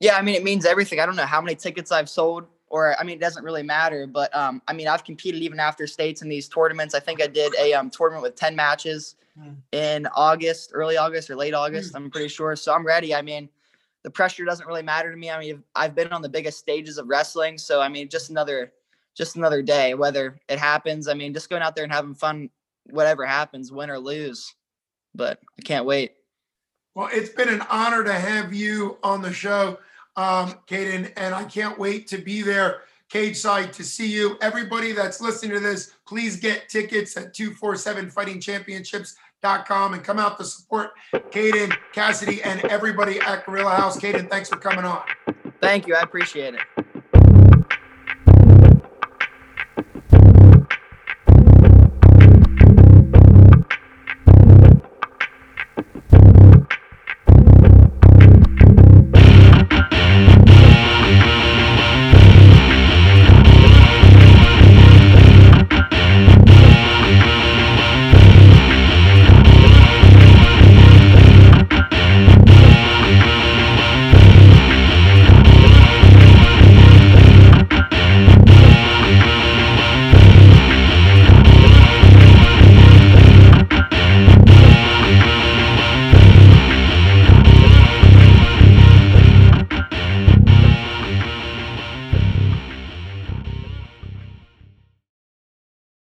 Yeah, 0.00 0.16
I 0.16 0.22
mean, 0.22 0.34
it 0.34 0.44
means 0.44 0.64
everything. 0.64 0.98
I 0.98 1.04
don't 1.04 1.16
know 1.16 1.26
how 1.26 1.42
many 1.42 1.56
tickets 1.56 1.92
I've 1.92 2.08
sold, 2.08 2.46
or 2.68 2.98
I 2.98 3.04
mean, 3.04 3.16
it 3.16 3.20
doesn't 3.20 3.44
really 3.44 3.62
matter. 3.62 4.06
But 4.06 4.34
um, 4.34 4.62
I 4.66 4.72
mean, 4.72 4.88
I've 4.88 5.04
competed 5.04 5.42
even 5.42 5.60
after 5.60 5.86
states 5.86 6.22
in 6.22 6.30
these 6.30 6.48
tournaments. 6.48 6.94
I 6.94 7.00
think 7.00 7.22
I 7.22 7.26
did 7.26 7.54
a 7.60 7.74
um, 7.74 7.90
tournament 7.90 8.22
with 8.22 8.34
ten 8.34 8.56
matches 8.56 9.16
mm. 9.38 9.56
in 9.72 10.06
August, 10.16 10.70
early 10.72 10.96
August 10.96 11.28
or 11.28 11.36
late 11.36 11.52
August. 11.52 11.92
Mm. 11.92 11.96
I'm 11.96 12.10
pretty 12.10 12.28
sure. 12.28 12.56
So 12.56 12.72
I'm 12.72 12.86
ready. 12.86 13.14
I 13.14 13.20
mean, 13.20 13.50
the 14.04 14.10
pressure 14.10 14.44
doesn't 14.44 14.66
really 14.66 14.82
matter 14.82 15.10
to 15.10 15.16
me. 15.16 15.30
I 15.30 15.38
mean, 15.38 15.62
I've 15.74 15.94
been 15.94 16.12
on 16.12 16.22
the 16.22 16.28
biggest 16.28 16.58
stages 16.58 16.98
of 16.98 17.08
wrestling, 17.08 17.58
so 17.58 17.80
I 17.80 17.88
mean, 17.88 18.08
just 18.08 18.30
another, 18.30 18.72
just 19.16 19.36
another 19.36 19.62
day. 19.62 19.94
Whether 19.94 20.40
it 20.48 20.58
happens, 20.58 21.08
I 21.08 21.14
mean, 21.14 21.32
just 21.32 21.50
going 21.50 21.62
out 21.62 21.74
there 21.74 21.84
and 21.84 21.92
having 21.92 22.14
fun, 22.14 22.50
whatever 22.90 23.24
happens, 23.24 23.70
win 23.70 23.90
or 23.90 23.98
lose. 23.98 24.54
But 25.14 25.38
I 25.58 25.62
can't 25.62 25.86
wait. 25.86 26.12
Well, 26.94 27.08
it's 27.12 27.30
been 27.30 27.48
an 27.48 27.62
honor 27.70 28.04
to 28.04 28.12
have 28.12 28.52
you 28.52 28.98
on 29.02 29.22
the 29.22 29.32
show. 29.32 29.78
um, 30.16 30.54
Caden, 30.66 31.12
and 31.16 31.34
I 31.34 31.44
can't 31.44 31.78
wait 31.78 32.06
to 32.08 32.18
be 32.18 32.42
there 32.42 32.82
cage 33.12 33.36
side 33.36 33.72
to 33.74 33.84
see 33.84 34.06
you. 34.06 34.38
Everybody 34.40 34.92
that's 34.92 35.20
listening 35.20 35.52
to 35.52 35.60
this, 35.60 35.92
please 36.06 36.36
get 36.36 36.70
tickets 36.70 37.14
at 37.16 37.34
247fightingchampionships.com 39.42 39.94
and 39.94 40.04
come 40.04 40.18
out 40.18 40.38
to 40.38 40.44
support 40.44 40.90
Caden, 41.12 41.76
Cassidy, 41.92 42.42
and 42.42 42.64
everybody 42.66 43.20
at 43.20 43.44
Gorilla 43.44 43.70
House. 43.70 43.98
Caden, 43.98 44.30
thanks 44.30 44.48
for 44.48 44.56
coming 44.56 44.84
on. 44.84 45.02
Thank 45.60 45.86
you. 45.86 45.94
I 45.94 46.02
appreciate 46.02 46.54
it. 46.54 46.86